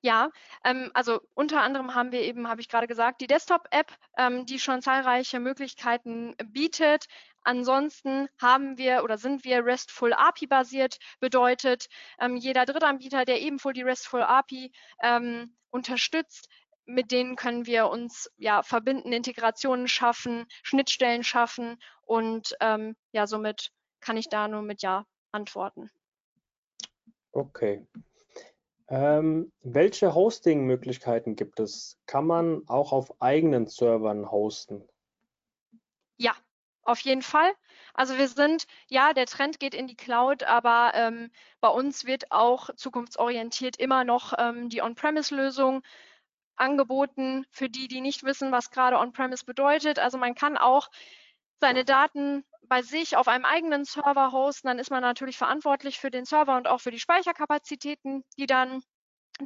Ja, 0.04 0.32
ähm, 0.64 0.90
also 0.96 1.22
unter 1.36 1.62
anderem 1.62 1.94
haben 1.94 2.12
wir 2.12 2.22
eben, 2.22 2.48
habe 2.48 2.60
ich 2.60 2.70
gerade 2.70 2.88
gesagt, 2.88 3.22
die 3.22 3.28
Desktop-App, 3.28 3.92
ähm, 4.18 4.48
die 4.48 4.60
schon 4.60 4.82
zahlreiche 4.82 5.40
Möglichkeiten 5.40 6.36
bietet. 6.44 7.06
Ansonsten 7.44 8.28
haben 8.40 8.78
wir 8.78 9.04
oder 9.04 9.18
sind 9.18 9.44
wir 9.44 9.66
RESTful 9.66 10.14
API 10.14 10.48
basiert, 10.48 10.98
bedeutet 11.20 11.88
ähm, 12.20 12.36
jeder 12.36 12.66
Drittanbieter, 12.66 13.26
der 13.26 13.42
ebenfalls 13.42 13.76
die 13.76 13.84
RESTful 13.84 14.22
API 14.22 14.72
ähm, 15.02 15.56
unterstützt, 15.72 16.50
mit 16.86 17.12
denen 17.12 17.36
können 17.36 17.66
wir 17.66 17.90
uns 17.90 18.30
ja 18.38 18.64
verbinden, 18.64 19.12
Integrationen 19.12 19.88
schaffen, 19.88 20.46
Schnittstellen 20.64 21.24
schaffen 21.24 21.78
und 22.02 22.56
ähm, 22.60 22.96
ja, 23.12 23.28
somit 23.28 23.72
kann 24.02 24.18
ich 24.18 24.30
da 24.30 24.48
nur 24.48 24.62
mit 24.62 24.82
Ja 24.82 25.06
antworten. 25.32 25.90
Okay. 27.32 27.88
Ähm, 28.90 29.54
welche 29.62 30.14
Hosting-Möglichkeiten 30.14 31.38
gibt 31.38 31.62
es? 31.62 31.98
Kann 32.08 32.28
man 32.28 32.68
auch 32.68 32.92
auf 32.92 33.22
eigenen 33.22 33.68
Servern 33.68 34.30
hosten? 34.30 34.86
Ja, 36.18 36.36
auf 36.84 37.00
jeden 37.00 37.22
Fall. 37.22 37.52
Also 37.94 38.18
wir 38.18 38.28
sind, 38.28 38.66
ja, 38.88 39.14
der 39.14 39.26
Trend 39.26 39.60
geht 39.60 39.74
in 39.74 39.88
die 39.88 39.96
Cloud, 39.96 40.44
aber 40.44 40.92
ähm, 40.96 41.32
bei 41.60 41.70
uns 41.70 42.06
wird 42.06 42.32
auch 42.32 42.70
zukunftsorientiert 42.76 43.78
immer 43.78 44.04
noch 44.04 44.34
ähm, 44.38 44.70
die 44.70 44.82
On-Premise-Lösung 44.82 45.84
angeboten 46.56 47.46
für 47.52 47.70
die, 47.70 47.88
die 47.88 48.02
nicht 48.02 48.24
wissen, 48.24 48.52
was 48.52 48.72
gerade 48.72 48.98
On-Premise 48.98 49.46
bedeutet. 49.46 50.00
Also 50.00 50.18
man 50.18 50.36
kann 50.36 50.58
auch 50.58 50.90
seine 51.60 51.86
Daten 51.86 52.44
bei 52.64 52.82
sich 52.82 53.18
auf 53.18 53.28
einem 53.28 53.46
eigenen 53.46 53.86
Server 53.86 54.32
hosten, 54.32 54.68
dann 54.68 54.80
ist 54.80 54.92
man 54.92 55.02
natürlich 55.02 55.38
verantwortlich 55.38 56.00
für 56.00 56.10
den 56.10 56.26
Server 56.26 56.56
und 56.56 56.68
auch 56.68 56.80
für 56.80 56.92
die 56.92 57.00
Speicherkapazitäten, 57.00 58.24
die 58.38 58.46
dann 58.46 58.82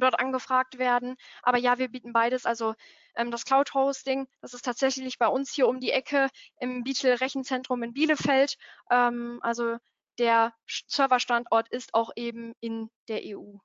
dort 0.00 0.18
angefragt 0.18 0.78
werden. 0.78 1.16
Aber 1.42 1.58
ja, 1.58 1.78
wir 1.78 1.88
bieten 1.88 2.12
beides. 2.12 2.46
Also 2.46 2.74
ähm, 3.16 3.30
das 3.30 3.44
Cloud 3.44 3.74
Hosting, 3.74 4.26
das 4.40 4.54
ist 4.54 4.64
tatsächlich 4.64 5.18
bei 5.18 5.28
uns 5.28 5.52
hier 5.52 5.68
um 5.68 5.80
die 5.80 5.90
Ecke 5.90 6.28
im 6.60 6.84
Beetle 6.84 7.20
Rechenzentrum 7.20 7.82
in 7.82 7.92
Bielefeld. 7.92 8.56
Ähm, 8.90 9.38
also 9.42 9.76
der 10.18 10.52
Serverstandort 10.66 11.68
ist 11.68 11.94
auch 11.94 12.10
eben 12.16 12.54
in 12.60 12.90
der 13.08 13.20
EU. 13.24 13.58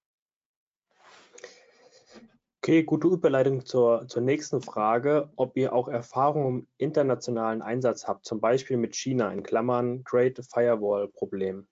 Okay, 2.64 2.84
gute 2.84 3.08
Überleitung 3.08 3.66
zur, 3.66 4.08
zur 4.08 4.22
nächsten 4.22 4.62
Frage, 4.62 5.32
ob 5.36 5.58
ihr 5.58 5.74
auch 5.74 5.88
Erfahrung 5.88 6.48
im 6.48 6.68
internationalen 6.78 7.64
Einsatz 7.64 8.08
habt, 8.08 8.24
zum 8.24 8.40
Beispiel 8.40 8.78
mit 8.78 8.96
China 8.96 9.34
in 9.34 9.42
Klammern 9.42 10.04
Great 10.04 10.40
Firewall 10.54 11.08
Problem. 11.08 11.68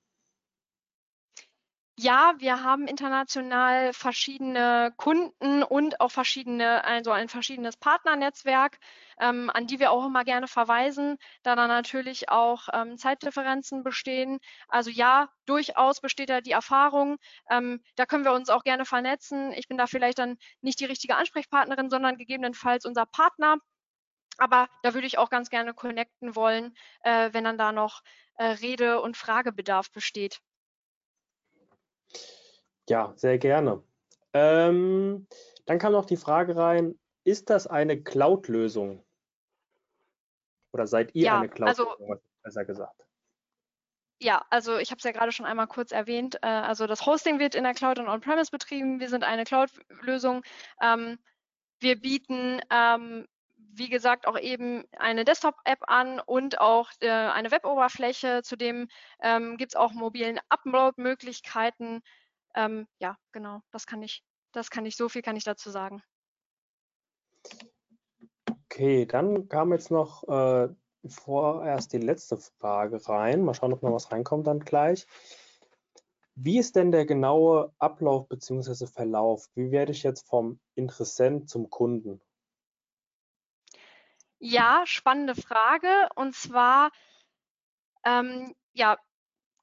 Ja, 2.02 2.34
wir 2.38 2.64
haben 2.64 2.88
international 2.88 3.92
verschiedene 3.94 4.94
Kunden 4.96 5.64
und 5.64 6.00
auch 6.00 6.12
verschiedene, 6.12 6.84
also 6.86 7.12
ein 7.12 7.28
verschiedenes 7.28 7.76
Partnernetzwerk, 7.78 8.80
ähm, 9.20 9.50
an 9.54 9.68
die 9.68 9.80
wir 9.82 9.92
auch 9.92 10.06
immer 10.06 10.24
gerne 10.24 10.48
verweisen, 10.48 11.18
da 11.44 11.56
dann 11.58 11.68
natürlich 11.68 12.30
auch 12.30 12.70
ähm, 12.72 12.98
Zeitdifferenzen 12.98 13.84
bestehen. 13.84 14.40
Also 14.70 14.90
ja, 14.90 15.30
durchaus 15.46 16.00
besteht 16.00 16.30
da 16.30 16.40
die 16.42 16.52
Erfahrung. 16.52 17.18
Ähm, 17.50 17.84
da 17.98 18.06
können 18.06 18.24
wir 18.24 18.32
uns 18.34 18.50
auch 18.50 18.64
gerne 18.64 18.86
vernetzen. 18.86 19.52
Ich 19.52 19.68
bin 19.68 19.78
da 19.78 19.86
vielleicht 19.86 20.20
dann 20.20 20.38
nicht 20.62 20.80
die 20.80 20.86
richtige 20.86 21.18
Ansprechpartnerin, 21.18 21.90
sondern 21.90 22.16
gegebenenfalls 22.18 22.86
unser 22.86 23.06
Partner. 23.08 23.58
Aber 24.40 24.70
da 24.84 24.94
würde 24.96 25.08
ich 25.08 25.18
auch 25.20 25.30
ganz 25.32 25.50
gerne 25.50 25.74
connecten 25.74 26.36
wollen, 26.36 26.76
äh, 27.04 27.30
wenn 27.34 27.46
dann 27.46 27.58
da 27.60 27.72
noch 27.74 28.04
äh, 28.38 28.46
Rede- 28.46 29.02
und 29.02 29.18
Fragebedarf 29.18 29.92
besteht. 29.92 30.40
Ja, 32.90 33.14
sehr 33.16 33.38
gerne. 33.38 33.84
Ähm, 34.34 35.28
dann 35.66 35.80
kam 35.80 35.92
noch 35.92 36.06
die 36.06 36.18
Frage 36.18 36.56
rein, 36.56 37.00
ist 37.24 37.50
das 37.50 37.68
eine 37.68 38.02
Cloud-Lösung? 38.02 39.04
Oder 40.72 40.88
seid 40.88 41.14
ihr 41.16 41.26
ja, 41.26 41.40
eine 41.40 41.50
Cloud-Lösung, 41.50 42.10
also, 42.10 42.22
besser 42.44 42.66
gesagt? 42.66 43.06
Ja, 44.22 44.46
also 44.50 44.78
ich 44.78 44.92
habe 44.92 44.98
es 44.98 45.04
ja 45.04 45.12
gerade 45.12 45.32
schon 45.32 45.46
einmal 45.46 45.68
kurz 45.68 45.92
erwähnt. 45.92 46.36
Äh, 46.42 46.48
also 46.48 46.88
das 46.88 47.06
Hosting 47.06 47.40
wird 47.40 47.56
in 47.56 47.64
der 47.64 47.74
Cloud 47.74 48.00
und 48.00 48.10
On-Premise 48.10 48.52
betrieben. 48.52 49.00
Wir 49.00 49.10
sind 49.10 49.24
eine 49.24 49.46
Cloud-Lösung. 49.46 50.44
Ähm, 50.82 51.20
wir 51.80 52.00
bieten, 52.00 52.62
ähm, 52.70 53.28
wie 53.72 53.90
gesagt, 53.90 54.28
auch 54.28 54.38
eben 54.38 54.84
eine 54.98 55.26
Desktop-App 55.26 55.80
an 55.88 56.20
und 56.20 56.60
auch 56.60 56.90
äh, 57.02 57.10
eine 57.10 57.52
Web-Oberfläche. 57.52 58.42
Zudem 58.44 58.88
ähm, 59.22 59.58
gibt 59.58 59.74
es 59.74 59.76
auch 59.76 59.94
mobilen 59.94 60.40
Upload-Möglichkeiten. 60.50 62.02
Ähm, 62.56 62.88
ja, 63.00 63.18
genau, 63.32 63.62
das 63.72 63.86
kann 63.86 64.02
ich, 64.02 64.24
das 64.52 64.70
kann 64.70 64.86
ich, 64.86 64.96
so 64.96 65.10
viel 65.10 65.22
kann 65.22 65.36
ich 65.36 65.44
dazu 65.44 65.70
sagen. 65.70 66.02
Okay, 68.66 69.06
dann 69.06 69.48
kam 69.50 69.72
jetzt 69.74 69.92
noch 69.92 70.28
äh, 70.28 70.70
vorerst 71.08 71.94
die 71.94 71.98
letzte 71.98 72.38
Frage 72.38 73.08
rein. 73.08 73.44
Mal 73.44 73.54
schauen, 73.54 73.74
ob 73.74 73.84
noch 73.84 73.94
was 73.94 74.12
reinkommt 74.12 74.48
dann 74.48 74.60
gleich. 74.60 75.08
Wie 76.36 76.58
ist 76.58 76.76
denn 76.76 76.92
der 76.92 77.06
genaue 77.06 77.74
Ablauf 77.80 78.28
bzw. 78.30 78.88
Verlauf? 78.88 79.48
Wie 79.56 79.72
werde 79.72 79.92
ich 79.92 80.04
jetzt 80.04 80.28
vom 80.28 80.60
Interessent 80.76 81.50
zum 81.50 81.70
Kunden? 81.70 82.22
Ja, 84.40 84.84
spannende 84.86 85.34
Frage. 85.36 86.10
Und 86.16 86.36
zwar, 86.36 86.92
ähm, 88.06 88.56
ja, 88.74 88.98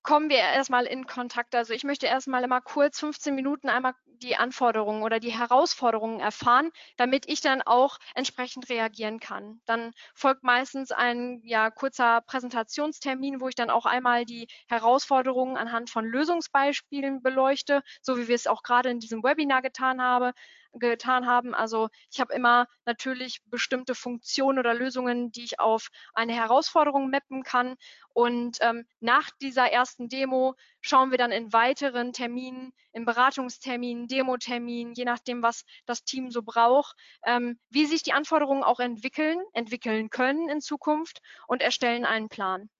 kommen 0.02 0.30
wir 0.30 0.38
erstmal 0.38 0.86
in 0.86 1.06
Kontakt. 1.06 1.54
Also 1.54 1.74
ich 1.74 1.84
möchte 1.84 2.06
erstmal 2.06 2.44
immer 2.44 2.60
kurz 2.62 3.00
15 3.00 3.34
Minuten 3.34 3.68
einmal 3.68 3.94
die 4.06 4.36
Anforderungen 4.36 5.02
oder 5.02 5.20
die 5.20 5.32
Herausforderungen 5.32 6.20
erfahren, 6.20 6.70
damit 6.96 7.28
ich 7.28 7.40
dann 7.42 7.62
auch 7.62 7.98
entsprechend 8.14 8.68
reagieren 8.70 9.20
kann. 9.20 9.60
Dann 9.66 9.92
folgt 10.14 10.44
meistens 10.44 10.92
ein 10.92 11.40
ja, 11.44 11.70
kurzer 11.70 12.22
Präsentationstermin, 12.22 13.40
wo 13.40 13.48
ich 13.48 13.56
dann 13.56 13.70
auch 13.70 13.86
einmal 13.86 14.24
die 14.26 14.48
Herausforderungen 14.68 15.56
anhand 15.56 15.90
von 15.90 16.04
Lösungsbeispielen 16.06 17.22
beleuchte, 17.22 17.82
so 18.02 18.18
wie 18.18 18.28
wir 18.28 18.36
es 18.36 18.46
auch 18.48 18.62
gerade 18.62 18.90
in 18.90 19.00
diesem 19.00 19.22
Webinar 19.24 19.62
getan 19.62 20.02
habe, 20.02 20.32
getan 20.78 21.26
haben. 21.26 21.54
Also 21.54 21.88
ich 22.10 22.20
habe 22.20 22.34
immer 22.34 22.66
natürlich 22.84 23.40
bestimmte 23.46 23.94
Funktionen 23.94 24.58
oder 24.58 24.74
Lösungen, 24.74 25.32
die 25.32 25.44
ich 25.44 25.60
auf 25.60 25.88
eine 26.14 26.32
Herausforderung 26.32 27.10
mappen 27.10 27.42
kann. 27.42 27.76
Und 28.12 28.58
ähm, 28.60 28.86
nach 29.00 29.30
dieser 29.40 29.70
ersten 29.70 30.08
Demo 30.08 30.54
schauen 30.80 31.10
wir 31.10 31.18
dann 31.18 31.32
in 31.32 31.52
weiteren 31.52 32.12
Terminen, 32.12 32.72
in 32.92 33.04
Beratungsterminen, 33.04 34.08
Demoterminen, 34.08 34.94
je 34.94 35.04
nachdem, 35.04 35.42
was 35.42 35.64
das 35.84 36.04
Team 36.04 36.30
so 36.30 36.42
braucht, 36.42 36.96
ähm, 37.24 37.58
wie 37.70 37.86
sich 37.86 38.02
die 38.02 38.12
Anforderungen 38.12 38.62
auch 38.62 38.80
entwickeln, 38.80 39.38
entwickeln 39.52 40.10
können 40.10 40.48
in 40.48 40.60
Zukunft 40.60 41.20
und 41.46 41.62
erstellen 41.62 42.04
einen 42.04 42.28
Plan. 42.28 42.70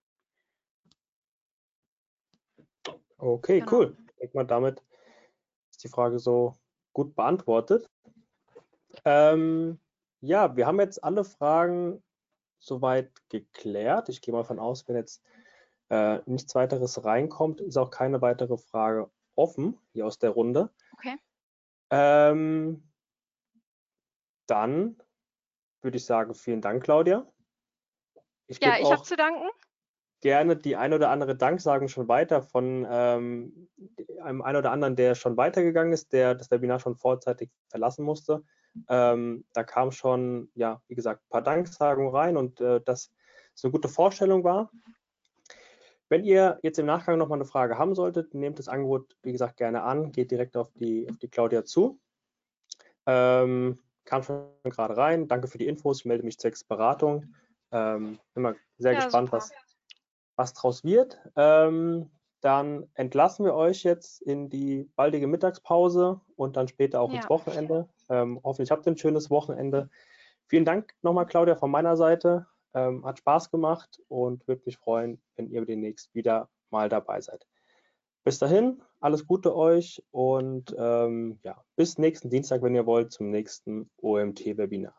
Okay, 3.19 3.61
genau. 3.61 3.73
cool. 3.73 3.97
Ich 4.09 4.17
denke 4.17 4.37
mal, 4.37 4.45
damit 4.45 4.83
ist 5.71 5.85
die 5.85 5.89
Frage 5.89 6.19
so 6.19 6.55
gut 6.97 7.15
beantwortet. 7.15 7.91
Ähm, 9.05 9.79
ja, 10.23 10.57
wir 10.57 10.67
haben 10.67 10.81
jetzt 10.81 11.05
alle 11.05 11.25
Fragen 11.25 12.03
soweit 12.59 13.13
geklärt. 13.29 14.09
Ich 14.09 14.23
gehe 14.23 14.33
mal 14.33 14.45
von 14.45 14.59
aus, 14.59 14.89
wenn 14.89 14.97
jetzt 14.97 15.23
äh, 15.91 16.21
nichts 16.25 16.55
weiteres 16.55 17.05
reinkommt, 17.05 17.61
ist 17.61 17.77
auch 17.77 17.91
keine 17.91 18.23
weitere 18.23 18.57
Frage 18.57 19.11
offen 19.35 19.79
hier 19.93 20.07
aus 20.07 20.19
der 20.19 20.31
Runde. 20.31 20.71
Okay. 20.95 21.19
Ähm, 21.91 22.91
dann 24.47 24.97
würde 25.83 25.99
ich 25.99 26.07
sagen, 26.07 26.35
vielen 26.35 26.63
Dank, 26.63 26.83
Claudia. 26.83 27.31
Ich 28.47 28.59
ja, 28.63 28.79
ich 28.79 28.91
habe 28.91 29.03
zu 29.03 29.17
danken 29.17 29.51
gerne 30.27 30.57
die 30.57 30.75
ein 30.75 30.93
oder 30.93 31.11
andere 31.11 31.37
Danksagung 31.37 31.87
schon 31.87 32.09
weiter 32.09 32.43
von 32.43 32.85
ähm, 32.91 33.69
einem 34.21 34.43
ein 34.43 34.57
oder 34.57 34.73
anderen, 34.73 34.97
der 34.97 35.15
schon 35.15 35.37
weitergegangen 35.37 35.93
ist, 35.93 36.13
der 36.13 36.35
das 36.35 36.51
Webinar 36.51 36.81
schon 36.81 36.97
vorzeitig 36.97 37.49
verlassen 37.69 38.05
musste. 38.05 38.43
Ähm, 38.89 39.45
da 39.53 39.63
kam 39.63 39.93
schon, 39.93 40.51
ja, 40.55 40.83
wie 40.89 40.97
gesagt, 40.97 41.23
ein 41.23 41.31
paar 41.31 41.43
Danksagungen 41.43 42.13
rein 42.13 42.37
und 42.37 42.61
äh, 42.61 42.81
das 42.85 43.13
so 43.55 43.69
eine 43.69 43.73
gute 43.73 43.89
Vorstellung 43.89 44.43
war. 44.43 44.73
Wenn 46.09 46.25
ihr 46.25 46.59
jetzt 46.65 46.81
im 46.81 46.87
Nachgang 46.87 47.19
nochmal 47.19 47.39
eine 47.39 47.47
Frage 47.47 47.79
haben 47.79 47.95
solltet, 47.95 48.35
nehmt 48.35 48.59
das 48.59 48.67
Angebot, 48.67 49.17
wie 49.23 49.31
gesagt, 49.31 49.57
gerne 49.59 49.85
an, 49.85 50.11
geht 50.11 50.33
direkt 50.33 50.57
auf 50.57 50.73
die, 50.73 51.09
auf 51.09 51.19
die 51.19 51.29
Claudia 51.29 51.65
zu. 51.65 52.01
Ähm, 53.07 53.79
kam 54.05 54.25
schon 54.25 54.49
gerade 54.65 54.97
rein. 54.97 55.29
Danke 55.29 55.47
für 55.47 55.59
die 55.59 55.69
Infos. 55.69 56.01
Ich 56.01 56.05
melde 56.05 56.25
mich 56.25 56.41
zwecks 56.41 56.65
Beratung. 56.65 57.33
Ähm, 57.71 58.19
immer 58.35 58.57
sehr 58.77 58.93
ja, 58.93 58.99
gespannt, 58.99 59.31
was, 59.31 59.53
was 60.37 60.53
draus 60.55 60.85
wird. 60.85 61.19
Ähm, 61.37 62.11
dann 62.41 62.89
entlassen 62.95 63.45
wir 63.45 63.55
euch 63.55 63.83
jetzt 63.83 64.23
in 64.23 64.49
die 64.49 64.89
baldige 64.95 65.27
Mittagspause 65.27 66.21
und 66.37 66.57
dann 66.57 66.69
später 66.69 67.01
auch 67.01 67.11
ja. 67.11 67.17
ins 67.17 67.29
Wochenende. 67.29 67.89
Ähm, 68.09 68.41
hoffentlich 68.45 68.71
habt 68.71 68.87
ihr 68.87 68.93
ein 68.93 68.99
schönes 68.99 69.31
Wochenende. 69.31 69.91
Vielen 70.47 70.65
Dank 70.65 70.95
nochmal, 71.03 71.27
Claudia, 71.27 71.57
von 71.57 71.71
meiner 71.71 71.97
Seite. 71.97 72.47
Ähm, 72.75 73.05
hat 73.05 73.19
Spaß 73.19 73.51
gemacht 73.51 74.01
und 74.09 74.47
würde 74.47 74.63
mich 74.67 74.77
freuen, 74.77 75.21
wenn 75.35 75.49
ihr 75.49 75.65
demnächst 75.65 76.15
wieder 76.15 76.49
mal 76.71 76.89
dabei 76.89 77.21
seid. 77.21 77.47
Bis 78.23 78.39
dahin, 78.39 78.83
alles 79.01 79.27
Gute 79.27 79.57
euch 79.57 80.03
und 80.11 80.75
ähm, 80.77 81.39
ja, 81.43 81.65
bis 81.77 81.97
nächsten 81.97 82.29
Dienstag, 82.29 82.61
wenn 82.63 82.75
ihr 82.75 82.85
wollt, 82.85 83.13
zum 83.13 83.31
nächsten 83.31 83.89
OMT-Webinar. 84.03 84.95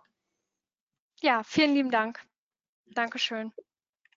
Ja, 1.21 1.43
vielen 1.43 1.73
lieben 1.73 1.91
Dank. 1.91 2.25
Dankeschön. 2.85 3.51